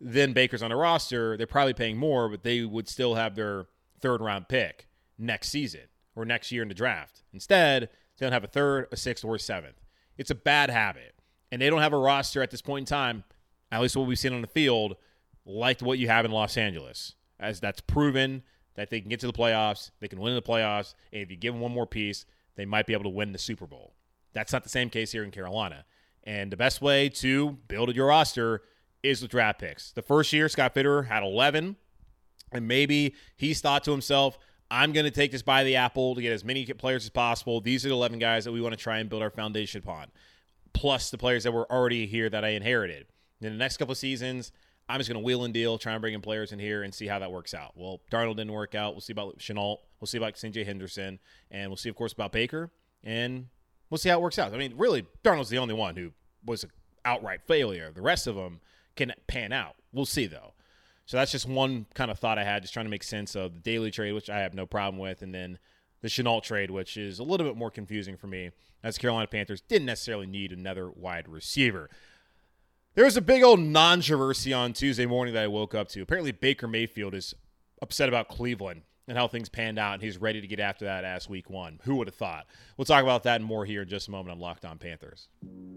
then 0.01 0.33
Baker's 0.33 0.63
on 0.63 0.71
the 0.71 0.77
roster. 0.77 1.37
They're 1.37 1.47
probably 1.47 1.75
paying 1.75 1.97
more, 1.97 2.29
but 2.29 2.43
they 2.43 2.63
would 2.63 2.89
still 2.89 3.15
have 3.15 3.35
their 3.35 3.67
third 4.01 4.21
round 4.21 4.49
pick 4.49 4.89
next 5.19 5.49
season 5.49 5.83
or 6.17 6.25
next 6.25 6.51
year 6.51 6.63
in 6.63 6.69
the 6.69 6.75
draft. 6.75 7.23
Instead, 7.33 7.91
they 8.19 8.27
don't 8.27 8.33
have 8.33 8.43
a 8.43 8.49
third, 8.49 8.89
a 8.91 8.97
sixth, 8.97 9.25
or 9.25 9.37
a 9.37 9.39
seventh. 9.39 9.81
It's 10.19 10.31
a 10.31 10.35
bad 10.35 10.71
habit. 10.71 11.15
And 11.53 11.63
they 11.63 11.71
don't 11.71 11.83
have 11.83 11.93
a 11.93 11.99
roster 11.99 12.43
at 12.43 12.51
this 12.51 12.63
point 12.63 12.83
in 12.83 12.87
time, 12.87 13.25
at 13.71 13.81
least 13.81 13.97
what 13.97 14.09
we've 14.09 14.19
seen 14.19 14.33
on 14.33 14.41
the 14.41 14.49
field, 14.49 14.97
like 15.45 15.81
what 15.81 15.99
you 15.99 16.09
have 16.09 16.25
in 16.25 16.33
Los 16.33 16.57
Angeles. 16.57 17.15
As 17.39 17.61
that's 17.61 17.81
proven 17.81 18.43
that 18.75 18.91
they 18.91 19.01
can 19.01 19.11
get 19.11 19.21
to 19.21 19.27
the 19.27 19.33
playoffs, 19.33 19.91
they 20.01 20.09
can 20.09 20.19
win 20.19 20.35
the 20.35 20.43
playoffs, 20.43 20.95
and 21.13 21.23
if 21.23 21.31
you 21.31 21.37
give 21.37 21.55
them 21.55 21.61
one 21.61 21.73
more 21.73 21.87
piece, 21.87 22.25
they 22.57 22.65
might 22.65 22.87
be 22.87 22.95
able 22.95 23.05
to 23.05 23.11
win 23.11 23.33
the 23.33 23.39
Super 23.39 23.67
Bowl. 23.67 23.95
That's 24.33 24.53
not 24.53 24.65
the 24.65 24.71
same 24.71 24.91
case 24.91 25.13
here 25.13 25.23
in 25.23 25.31
Carolina. 25.31 25.85
And 26.25 26.51
the 26.51 26.57
best 26.57 26.83
way 26.83 27.09
to 27.11 27.53
build 27.69 27.95
your 27.95 28.09
roster 28.09 28.63
is 29.03 29.23
with 29.23 29.31
draft 29.31 29.61
picks. 29.61 29.93
The 29.93 30.03
first 30.03 30.33
year, 30.33 30.49
Scott 30.49 30.75
Fitterer 30.75 31.07
had 31.07 31.23
11, 31.23 31.77
and 32.53 32.69
maybe 32.69 33.15
he's 33.37 33.61
thought 33.61 33.85
to 33.85 33.93
himself, 33.93 34.39
I'm 34.71 34.93
going 34.93 35.05
to 35.05 35.11
take 35.11 35.33
this 35.33 35.43
by 35.43 35.65
the 35.65 35.77
apple 35.77 36.15
to 36.15 36.23
get 36.23 36.33
as 36.33 36.45
many 36.45 36.65
players 36.67 37.05
as 37.05 37.11
possible. 37.11 37.61
These 37.61 37.85
are 37.87 37.89
the 37.89 37.95
11 37.95 38.19
guys 38.19 38.45
that 38.45 38.53
we 38.53 38.61
want 38.61 38.73
to 38.73 38.81
try 38.81 38.99
and 38.99 39.09
build 39.09 39.23
our 39.23 39.31
foundation 39.31 39.81
upon, 39.83 40.07
plus 40.73 41.11
the 41.11 41.19
players 41.19 41.45
that 41.45 41.53
were 41.53 41.71
already 41.71 42.07
here 42.07 42.29
that 42.29 42.45
I 42.45 42.49
inherited. 42.49 43.07
In 43.41 43.53
the 43.53 43.59
next 43.59 43.77
couple 43.77 43.93
of 43.93 43.99
seasons, 43.99 44.51
I'm 44.89 44.99
just 44.99 45.11
going 45.11 45.21
to 45.21 45.25
wheel 45.25 45.45
and 45.45 45.53
deal, 45.53 45.79
try 45.79 45.93
and 45.93 46.01
bring 46.01 46.15
in 46.15 46.21
players 46.21 46.53
in 46.53 46.59
here 46.59 46.83
and 46.83 46.95
see 46.95 47.07
how 47.07 47.19
that 47.19 47.33
works 47.33 47.55
out. 47.55 47.73
Well, 47.77 48.01
Darnold 48.11 48.37
didn't 48.37 48.53
work 48.53 48.75
out. 48.75 48.95
We'll 48.95 49.01
see 49.01 49.13
about 49.13 49.39
Shenault. 49.39 49.79
We'll 50.01 50.07
see 50.07 50.19
about 50.19 50.35
CJ 50.35 50.65
Henderson. 50.65 51.19
And 51.51 51.71
we'll 51.71 51.77
see, 51.77 51.89
of 51.89 51.97
course, 51.97 52.13
about 52.13 52.33
Baker. 52.33 52.71
And 53.03 53.49
we'll 53.91 53.99
see 53.99 54.09
how 54.09 54.19
it 54.19 54.23
works 54.23 54.39
out. 54.39 54.55
I 54.55 54.59
mean, 54.59 54.75
really, 54.77 55.07
Darnold's 55.25 55.49
the 55.49 55.59
only 55.59 55.75
one 55.75 55.97
who 55.97 56.13
was 56.45 56.63
an 56.63 56.71
outright 57.05 57.41
failure. 57.47 57.91
The 57.93 58.03
rest 58.03 58.27
of 58.27 58.37
them 58.37 58.61
can 58.95 59.13
pan 59.27 59.53
out. 59.53 59.75
We'll 59.93 60.07
see, 60.07 60.27
though. 60.27 60.55
So 61.07 61.17
that's 61.17 61.33
just 61.33 61.49
one 61.49 61.87
kind 61.95 62.11
of 62.11 62.19
thought 62.19 62.39
I 62.39 62.45
had, 62.45 62.63
just 62.63 62.75
trying 62.75 62.87
to 62.87 62.91
make 62.91 63.05
sense 63.05 63.37
of 63.37 63.55
the 63.55 63.61
Daly 63.61 63.91
trade, 63.91 64.13
which 64.13 64.29
I 64.29 64.41
have 64.41 64.55
no 64.55 64.67
problem 64.67 64.99
with, 65.01 65.23
and 65.23 65.33
then 65.33 65.59
the 66.03 66.09
Shenault 66.09 66.43
trade, 66.43 66.71
which 66.71 66.97
is 66.97 67.19
a 67.19 67.23
little 67.23 67.47
bit 67.47 67.57
more 67.57 67.71
confusing 67.71 68.17
for 68.17 68.27
me, 68.27 68.51
as 68.83 68.99
Carolina 68.99 69.29
Panthers 69.29 69.61
didn't 69.61 69.87
necessarily 69.87 70.27
need 70.27 70.53
another 70.53 70.91
wide 70.91 71.29
receiver. 71.29 71.89
There 72.95 73.05
was 73.05 73.17
a 73.17 73.23
big 73.23 73.43
old 73.43 73.61
controversy 73.73 74.53
on 74.53 74.73
Tuesday 74.73 75.07
morning 75.07 75.35
that 75.35 75.45
I 75.45 75.49
woke 75.49 75.75
up 75.75 75.89
to. 75.89 76.03
Apparently, 76.03 76.33
Baker 76.33 76.67
Mayfield 76.67 77.15
is 77.15 77.35
upset 77.81 78.09
about 78.09 78.29
Cleveland 78.29 78.83
and 79.09 79.17
how 79.17 79.29
things 79.29 79.49
panned 79.49 79.79
out, 79.79 79.95
and 79.95 80.03
he's 80.03 80.19
ready 80.19 80.41
to 80.41 80.47
get 80.47 80.59
after 80.59 80.85
that 80.85 81.05
ass 81.05 81.29
week 81.29 81.49
one. 81.49 81.79
Who 81.85 81.97
would 81.97 82.09
have 82.09 82.15
thought? 82.15 82.47
We'll 82.77 82.85
talk 82.85 83.03
about 83.03 83.23
that 83.23 83.37
and 83.37 83.45
more 83.45 83.65
here 83.65 83.83
in 83.83 83.89
just 83.89 84.09
a 84.09 84.11
moment 84.11 84.33
on 84.33 84.41
Locked 84.41 84.65
On 84.65 84.79
Panthers. 84.79 85.29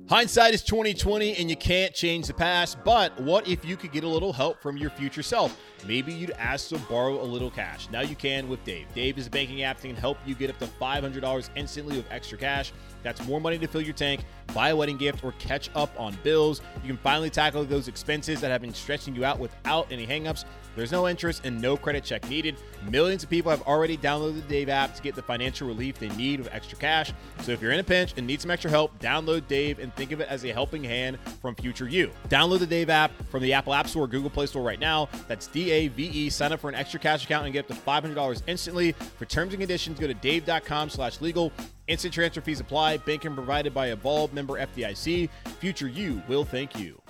Hindsight 0.10 0.56
is 0.56 0.64
2020, 0.64 1.36
and 1.36 1.50
you 1.50 1.56
can't 1.56 1.94
change 1.94 2.26
the 2.26 2.34
past. 2.34 2.80
But 2.84 3.20
what 3.22 3.48
if 3.48 3.64
you 3.64 3.78
could 3.78 3.92
get 3.92 4.04
a 4.04 4.08
little 4.08 4.34
help 4.34 4.60
from 4.60 4.78
your 4.78 4.90
future 4.90 5.22
self? 5.22 5.60
Maybe 5.86 6.12
you'd 6.12 6.32
ask 6.32 6.70
to 6.70 6.80
borrow 6.80 7.22
a 7.22 7.24
little 7.24 7.52
cash. 7.52 7.88
Now 7.92 8.02
you 8.02 8.16
can 8.16 8.50
with 8.50 8.64
Dave. 8.64 8.88
Dave 8.96 9.20
is 9.20 9.28
a 9.28 9.30
banking 9.30 9.62
app 9.62 9.80
that 9.80 9.88
can 9.88 9.96
help 9.96 10.18
you 10.26 10.34
get 10.34 10.50
up 10.50 10.58
to 10.60 10.66
$500 10.66 11.50
instantly 11.56 11.98
with 11.98 12.12
extra 12.12 12.38
cash. 12.38 12.74
That's 13.04 13.26
more 13.28 13.40
money 13.40 13.58
to 13.58 13.68
fill 13.68 13.82
your 13.82 13.94
tank, 13.94 14.26
buy 14.54 14.70
a 14.70 14.76
wedding 14.76 14.98
gift, 14.98 15.24
or 15.24 15.34
catch 15.34 15.70
up 15.76 15.92
on 16.00 16.18
bills. 16.24 16.62
You 16.82 16.88
can 16.88 16.98
finally 16.98 17.30
tackle 17.30 17.64
those 17.66 17.88
expenses 17.88 18.42
that 18.42 18.52
have 18.52 18.62
been 18.62 18.74
stretching 18.74 19.16
you 19.16 19.26
out 19.26 19.40
without 19.40 19.92
any 19.92 20.06
hangups. 20.06 20.46
There's 20.76 20.92
no 20.92 21.08
interest 21.08 21.42
and 21.44 21.62
no 21.62 21.76
credit 21.76 22.04
check 22.04 22.30
needed. 22.30 22.56
Millions 22.90 23.24
of 23.24 23.30
people 23.30 23.52
have 23.52 23.62
already 23.64 23.98
downloaded 23.98 24.36
the 24.36 24.48
Dave 24.48 24.70
app 24.70 24.96
to 24.96 25.02
get 25.02 25.16
the 25.16 25.22
financial 25.22 25.68
relief 25.68 26.00
they 26.00 26.10
need 26.10 26.40
with 26.40 26.54
extra 26.54 26.78
cash. 26.78 27.12
So 27.42 27.52
if 27.52 27.62
you're 27.62 27.72
in 27.72 27.80
a 27.80 27.84
pinch 27.84 28.14
and 28.16 28.26
need 28.26 28.40
some 28.40 28.52
extra 28.52 28.72
help, 28.72 28.98
download 29.00 29.48
Dave 29.48 29.80
and 29.80 29.94
think 29.96 30.12
of 30.12 30.22
it 30.22 30.30
as 30.30 30.46
a 30.46 30.54
helping 30.54 30.84
hand 30.84 31.18
from 31.42 31.56
future 31.56 31.90
you. 31.90 32.12
Download 32.30 32.60
the 32.60 32.68
Dave 32.68 32.90
app 32.90 33.12
from 33.30 33.44
the 33.44 33.52
Apple 33.52 33.74
App 33.74 33.88
Store 33.88 34.06
or 34.06 34.08
Google 34.08 34.30
Play 34.30 34.46
Store 34.46 34.64
right 34.64 34.80
now. 34.80 35.10
That's 35.28 35.48
D 35.48 35.72
A 35.72 35.88
V 35.90 36.04
E. 36.06 36.30
Sign 36.30 36.54
up 36.54 36.60
for 36.60 36.70
an 36.70 36.76
extra 36.76 37.00
cash 37.00 37.26
account 37.26 37.46
and 37.46 37.54
get 37.54 37.70
up 37.70 37.76
to 37.76 37.84
$500 37.84 38.44
instantly. 38.48 38.94
For 39.18 39.26
terms 39.26 39.54
and 39.54 39.60
conditions, 39.60 40.00
go 40.00 40.08
to 40.08 40.14
dave.com 40.14 40.90
slash 40.90 41.20
legal. 41.20 41.52
Instant 41.90 42.14
transfer 42.14 42.40
fees 42.40 42.60
apply. 42.60 42.98
Banking 42.98 43.34
provided 43.34 43.74
by 43.74 43.88
Evolve 43.88 44.32
member 44.32 44.60
FDIC. 44.60 45.28
Future 45.60 45.88
you 45.88 46.22
will 46.28 46.46
thank 46.46 46.80
you. 46.80 47.02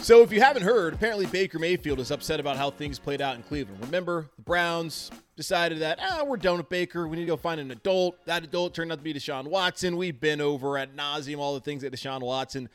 So, 0.00 0.22
if 0.22 0.32
you 0.32 0.40
haven't 0.40 0.62
heard, 0.62 0.94
apparently 0.94 1.26
Baker 1.26 1.58
Mayfield 1.58 1.98
is 1.98 2.12
upset 2.12 2.38
about 2.38 2.56
how 2.56 2.70
things 2.70 2.96
played 2.96 3.20
out 3.20 3.34
in 3.34 3.42
Cleveland. 3.42 3.80
Remember, 3.80 4.30
the 4.36 4.42
Browns 4.42 5.10
decided 5.36 5.80
that, 5.80 5.98
ah, 6.00 6.22
we're 6.24 6.36
done 6.36 6.58
with 6.58 6.68
Baker. 6.68 7.08
We 7.08 7.16
need 7.16 7.24
to 7.24 7.26
go 7.26 7.36
find 7.36 7.60
an 7.60 7.72
adult. 7.72 8.24
That 8.24 8.44
adult 8.44 8.72
turned 8.72 8.92
out 8.92 8.98
to 8.98 9.04
be 9.04 9.12
Deshaun 9.12 9.48
Watson. 9.48 9.96
We've 9.96 10.18
been 10.18 10.40
over 10.40 10.78
at 10.78 10.94
nauseum 10.96 11.38
all 11.38 11.54
the 11.54 11.60
things 11.60 11.82
that 11.82 11.92
Deshaun 11.92 12.20
Watson 12.20 12.68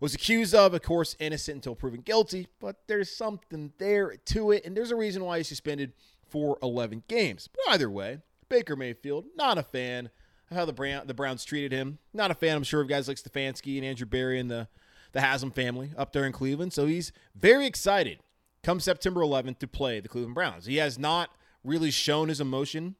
was 0.00 0.14
accused 0.14 0.54
of. 0.54 0.74
Of 0.74 0.82
course, 0.82 1.16
innocent 1.18 1.56
until 1.56 1.74
proven 1.74 2.00
guilty, 2.00 2.48
but 2.60 2.76
there's 2.86 3.14
something 3.14 3.72
there 3.78 4.16
to 4.26 4.52
it, 4.52 4.64
and 4.64 4.76
there's 4.76 4.90
a 4.90 4.96
reason 4.96 5.24
why 5.24 5.38
he's 5.38 5.48
suspended 5.48 5.92
for 6.28 6.58
11 6.62 7.04
games. 7.08 7.48
But 7.48 7.74
either 7.74 7.90
way, 7.90 8.18
Baker 8.48 8.76
Mayfield, 8.76 9.26
not 9.36 9.58
a 9.58 9.62
fan 9.62 10.10
of 10.50 10.56
how 10.56 10.64
the, 10.64 10.72
Brown, 10.72 11.06
the 11.06 11.14
Browns 11.14 11.44
treated 11.44 11.72
him. 11.72 11.98
Not 12.12 12.30
a 12.30 12.34
fan, 12.34 12.56
I'm 12.56 12.62
sure, 12.62 12.80
of 12.80 12.88
guys 12.88 13.08
like 13.08 13.16
Stefanski 13.16 13.76
and 13.76 13.84
Andrew 13.84 14.06
Berry 14.06 14.38
and 14.38 14.50
the 14.50 14.68
the 15.12 15.20
Haslam 15.20 15.52
family 15.52 15.90
up 15.96 16.12
there 16.12 16.24
in 16.24 16.32
Cleveland. 16.32 16.72
So 16.72 16.86
he's 16.86 17.12
very 17.34 17.66
excited 17.66 18.18
come 18.62 18.80
September 18.80 19.20
11th 19.20 19.58
to 19.60 19.68
play 19.68 20.00
the 20.00 20.08
Cleveland 20.08 20.34
Browns. 20.34 20.66
He 20.66 20.76
has 20.76 20.98
not 20.98 21.30
really 21.64 21.90
shown 21.90 22.28
his 22.28 22.40
emotion 22.40 22.96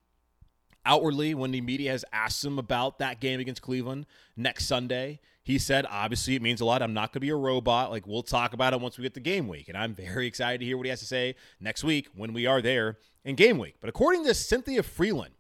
outwardly 0.85 1.35
when 1.35 1.51
the 1.51 1.61
media 1.61 1.91
has 1.91 2.05
asked 2.13 2.45
him 2.45 2.59
about 2.59 2.99
that 2.99 3.21
game 3.21 3.41
against 3.41 3.63
Cleveland 3.63 4.07
next 4.37 4.67
Sunday. 4.67 5.21
He 5.49 5.57
said, 5.57 5.87
obviously, 5.89 6.35
it 6.35 6.43
means 6.43 6.61
a 6.61 6.67
lot. 6.67 6.83
I'm 6.83 6.93
not 6.93 7.11
going 7.11 7.21
to 7.21 7.21
be 7.21 7.31
a 7.31 7.35
robot. 7.35 7.91
Like, 7.91 8.07
we'll 8.07 8.23
talk 8.23 8.53
about 8.53 8.75
it 8.75 8.83
once 8.83 8.99
we 8.99 9.03
get 9.03 9.15
to 9.15 9.21
game 9.21 9.49
week. 9.49 9.71
And 9.71 9.79
I'm 9.79 9.95
very 9.95 10.27
excited 10.27 10.59
to 10.59 10.67
hear 10.67 10.77
what 10.77 10.85
he 10.85 10.91
has 10.91 11.01
to 11.01 11.07
say 11.07 11.37
next 11.59 11.83
week 11.83 12.07
when 12.15 12.35
we 12.35 12.45
are 12.45 12.61
there 12.61 12.99
in 13.25 13.35
game 13.35 13.57
week. 13.57 13.77
But 13.81 13.89
according 13.89 14.27
to 14.27 14.35
Cynthia 14.35 14.83
Frelund, 14.83 15.31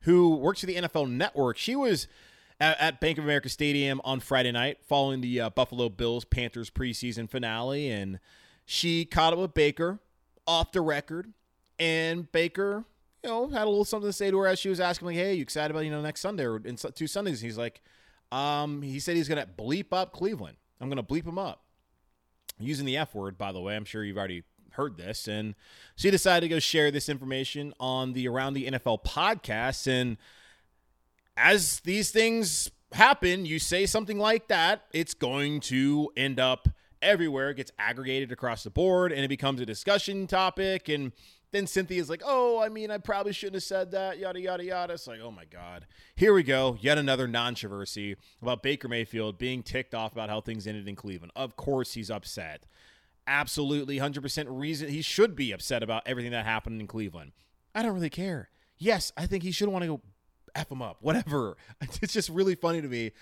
who 0.00 0.36
works 0.36 0.60
for 0.60 0.66
the 0.66 0.74
NFL 0.74 1.10
Network, 1.10 1.56
she 1.56 1.74
was 1.76 2.08
at, 2.60 3.00
Bank 3.00 3.16
of 3.16 3.24
America 3.24 3.48
Stadium 3.48 4.02
on 4.04 4.20
Friday 4.20 4.52
night 4.52 4.80
following 4.86 5.22
the 5.22 5.40
uh, 5.40 5.48
Buffalo 5.48 5.88
Bills 5.88 6.26
Panthers 6.26 6.68
preseason 6.68 7.26
finale. 7.26 7.88
And 7.88 8.20
she 8.66 9.06
caught 9.06 9.32
up 9.32 9.38
with 9.38 9.54
Baker 9.54 9.98
off 10.46 10.72
the 10.72 10.82
record. 10.82 11.32
And 11.78 12.30
Baker, 12.32 12.84
you 13.22 13.30
know, 13.30 13.48
had 13.48 13.62
a 13.62 13.70
little 13.70 13.86
something 13.86 14.10
to 14.10 14.12
say 14.12 14.30
to 14.30 14.36
her 14.40 14.46
as 14.46 14.58
she 14.58 14.68
was 14.68 14.78
asking, 14.78 15.06
like, 15.06 15.16
hey, 15.16 15.32
you 15.32 15.40
excited 15.40 15.70
about, 15.70 15.86
you 15.86 15.90
know, 15.90 16.02
next 16.02 16.20
Sunday 16.20 16.44
or 16.44 16.58
in 16.58 16.76
two 16.76 17.06
Sundays? 17.06 17.40
he's 17.40 17.56
like, 17.56 17.80
um, 18.32 18.82
he 18.82 18.98
said 19.00 19.16
he's 19.16 19.28
going 19.28 19.44
to 19.44 19.50
bleep 19.50 19.92
up 19.92 20.12
Cleveland. 20.12 20.56
I'm 20.80 20.88
going 20.88 20.96
to 20.96 21.02
bleep 21.02 21.26
him 21.26 21.38
up. 21.38 21.62
Using 22.58 22.86
the 22.86 22.96
F 22.96 23.14
word, 23.14 23.36
by 23.36 23.52
the 23.52 23.60
way. 23.60 23.74
I'm 23.74 23.84
sure 23.84 24.04
you've 24.04 24.16
already 24.16 24.44
heard 24.70 24.96
this. 24.96 25.26
And 25.26 25.54
so 25.96 26.02
she 26.02 26.10
decided 26.10 26.46
to 26.46 26.48
go 26.48 26.58
share 26.58 26.90
this 26.90 27.08
information 27.08 27.74
on 27.80 28.12
the 28.12 28.28
Around 28.28 28.54
the 28.54 28.70
NFL 28.70 29.04
podcast. 29.04 29.86
And 29.86 30.16
as 31.36 31.80
these 31.80 32.10
things 32.10 32.70
happen, 32.92 33.46
you 33.46 33.58
say 33.58 33.86
something 33.86 34.18
like 34.18 34.48
that, 34.48 34.82
it's 34.92 35.14
going 35.14 35.60
to 35.60 36.10
end 36.16 36.38
up 36.38 36.68
everywhere. 37.02 37.50
It 37.50 37.56
gets 37.56 37.72
aggregated 37.78 38.32
across 38.32 38.64
the 38.64 38.70
board 38.70 39.12
and 39.12 39.24
it 39.24 39.28
becomes 39.28 39.60
a 39.60 39.66
discussion 39.66 40.26
topic. 40.26 40.88
And 40.88 41.12
then 41.54 41.66
Cynthia's 41.66 42.10
like, 42.10 42.22
oh, 42.24 42.60
I 42.60 42.68
mean, 42.68 42.90
I 42.90 42.98
probably 42.98 43.32
shouldn't 43.32 43.56
have 43.56 43.62
said 43.62 43.92
that, 43.92 44.18
yada, 44.18 44.40
yada, 44.40 44.64
yada. 44.64 44.94
It's 44.94 45.06
like, 45.06 45.20
oh 45.22 45.30
my 45.30 45.44
God. 45.44 45.86
Here 46.16 46.34
we 46.34 46.42
go. 46.42 46.76
Yet 46.80 46.98
another 46.98 47.28
controversy 47.28 48.16
about 48.42 48.62
Baker 48.62 48.88
Mayfield 48.88 49.38
being 49.38 49.62
ticked 49.62 49.94
off 49.94 50.12
about 50.12 50.28
how 50.28 50.40
things 50.40 50.66
ended 50.66 50.88
in 50.88 50.96
Cleveland. 50.96 51.32
Of 51.36 51.56
course, 51.56 51.94
he's 51.94 52.10
upset. 52.10 52.66
Absolutely 53.26 53.98
100% 53.98 54.46
reason 54.48 54.88
he 54.88 55.02
should 55.02 55.36
be 55.36 55.52
upset 55.52 55.82
about 55.82 56.02
everything 56.06 56.32
that 56.32 56.44
happened 56.44 56.80
in 56.80 56.86
Cleveland. 56.86 57.32
I 57.74 57.82
don't 57.82 57.94
really 57.94 58.10
care. 58.10 58.50
Yes, 58.76 59.12
I 59.16 59.26
think 59.26 59.42
he 59.42 59.52
should 59.52 59.68
want 59.68 59.82
to 59.82 59.88
go 59.88 60.00
F 60.54 60.70
him 60.70 60.82
up, 60.82 60.98
whatever. 61.00 61.56
It's 62.02 62.12
just 62.12 62.28
really 62.28 62.54
funny 62.54 62.82
to 62.82 62.88
me 62.88 63.12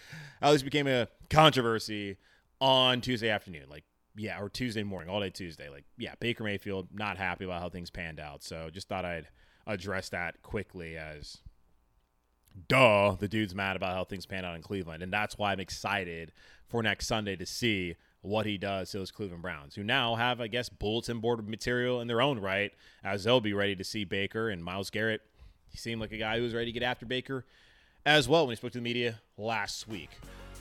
how 0.40 0.52
this 0.52 0.62
became 0.62 0.86
a 0.86 1.08
controversy 1.30 2.16
on 2.60 3.00
Tuesday 3.00 3.28
afternoon. 3.28 3.64
Like, 3.68 3.84
yeah, 4.16 4.40
or 4.40 4.48
Tuesday 4.48 4.82
morning, 4.82 5.08
all 5.08 5.20
day 5.20 5.30
Tuesday. 5.30 5.68
Like, 5.68 5.84
yeah, 5.96 6.14
Baker 6.20 6.44
Mayfield 6.44 6.88
not 6.92 7.16
happy 7.16 7.44
about 7.44 7.60
how 7.60 7.68
things 7.68 7.90
panned 7.90 8.20
out. 8.20 8.42
So 8.42 8.70
just 8.70 8.88
thought 8.88 9.04
I'd 9.04 9.28
address 9.66 10.08
that 10.10 10.42
quickly 10.42 10.96
as 10.96 11.38
duh, 12.68 13.16
the 13.18 13.28
dude's 13.28 13.54
mad 13.54 13.76
about 13.76 13.94
how 13.94 14.04
things 14.04 14.26
panned 14.26 14.46
out 14.46 14.56
in 14.56 14.62
Cleveland. 14.62 15.02
And 15.02 15.12
that's 15.12 15.38
why 15.38 15.52
I'm 15.52 15.60
excited 15.60 16.32
for 16.68 16.82
next 16.82 17.06
Sunday 17.06 17.36
to 17.36 17.46
see 17.46 17.96
what 18.20 18.46
he 18.46 18.56
does 18.56 18.90
to 18.90 18.98
those 18.98 19.10
Cleveland 19.10 19.42
Browns, 19.42 19.74
who 19.74 19.82
now 19.82 20.14
have, 20.14 20.40
I 20.40 20.46
guess, 20.46 20.68
bulletin 20.68 21.18
board 21.18 21.48
material 21.48 22.00
in 22.00 22.06
their 22.06 22.22
own 22.22 22.38
right, 22.38 22.72
as 23.02 23.24
they'll 23.24 23.40
be 23.40 23.52
ready 23.52 23.74
to 23.74 23.84
see 23.84 24.04
Baker 24.04 24.48
and 24.48 24.62
Myles 24.62 24.90
Garrett 24.90 25.22
he 25.72 25.78
seemed 25.78 26.00
like 26.00 26.12
a 26.12 26.18
guy 26.18 26.36
who 26.36 26.42
was 26.42 26.54
ready 26.54 26.66
to 26.66 26.72
get 26.72 26.82
after 26.82 27.06
Baker 27.06 27.46
as 28.04 28.28
well 28.28 28.46
when 28.46 28.52
he 28.52 28.56
spoke 28.56 28.72
to 28.72 28.78
the 28.78 28.82
media 28.82 29.20
last 29.38 29.88
week. 29.88 30.10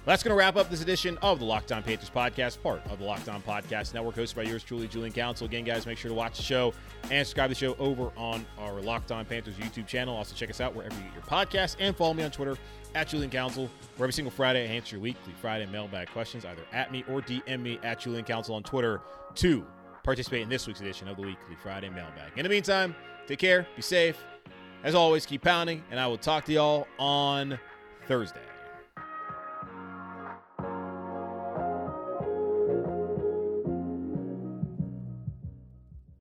That's 0.03 0.23
going 0.23 0.31
to 0.31 0.37
wrap 0.37 0.55
up 0.55 0.69
this 0.71 0.81
edition 0.81 1.19
of 1.21 1.37
the 1.37 1.45
Locked 1.45 1.71
On 1.71 1.83
Panthers 1.83 2.09
podcast, 2.09 2.61
part 2.63 2.81
of 2.87 2.97
the 2.97 3.05
Locked 3.05 3.29
On 3.29 3.39
Podcast 3.43 3.93
Network, 3.93 4.15
hosted 4.15 4.35
by 4.35 4.41
yours 4.41 4.63
truly, 4.63 4.87
Julian 4.87 5.13
Council. 5.13 5.45
Again, 5.45 5.63
guys, 5.63 5.85
make 5.85 5.99
sure 5.99 6.09
to 6.09 6.15
watch 6.15 6.37
the 6.37 6.43
show 6.43 6.73
and 7.11 7.25
subscribe 7.25 7.49
to 7.49 7.53
the 7.53 7.59
show 7.59 7.75
over 7.77 8.11
on 8.17 8.43
our 8.57 8.81
Locked 8.81 9.11
On 9.11 9.23
Panthers 9.25 9.53
YouTube 9.55 9.85
channel. 9.85 10.15
Also, 10.15 10.35
check 10.35 10.49
us 10.49 10.59
out 10.59 10.75
wherever 10.75 10.95
you 10.95 11.01
get 11.03 11.13
your 11.13 11.23
podcasts 11.23 11.75
and 11.79 11.95
follow 11.95 12.15
me 12.15 12.23
on 12.23 12.31
Twitter 12.31 12.57
at 12.95 13.09
Julian 13.09 13.29
Council, 13.29 13.69
where 13.97 14.05
every 14.05 14.13
single 14.13 14.31
Friday 14.31 14.63
I 14.63 14.73
answer 14.73 14.95
your 14.95 15.03
weekly 15.03 15.33
Friday 15.39 15.67
mailbag 15.67 16.09
questions 16.09 16.45
either 16.45 16.63
at 16.73 16.91
me 16.91 17.05
or 17.07 17.21
DM 17.21 17.61
me 17.61 17.79
at 17.83 17.99
Julian 17.99 18.25
Council 18.25 18.55
on 18.55 18.63
Twitter 18.63 19.01
to 19.35 19.63
participate 20.03 20.41
in 20.41 20.49
this 20.49 20.65
week's 20.65 20.81
edition 20.81 21.07
of 21.09 21.15
the 21.15 21.21
weekly 21.21 21.55
Friday 21.61 21.89
mailbag. 21.89 22.31
In 22.37 22.43
the 22.43 22.49
meantime, 22.49 22.95
take 23.27 23.37
care, 23.37 23.67
be 23.75 23.83
safe, 23.83 24.17
as 24.83 24.95
always, 24.95 25.27
keep 25.27 25.43
pounding, 25.43 25.83
and 25.91 25.99
I 25.99 26.07
will 26.07 26.17
talk 26.17 26.45
to 26.45 26.53
y'all 26.53 26.87
on 26.97 27.59
Thursday. 28.07 28.41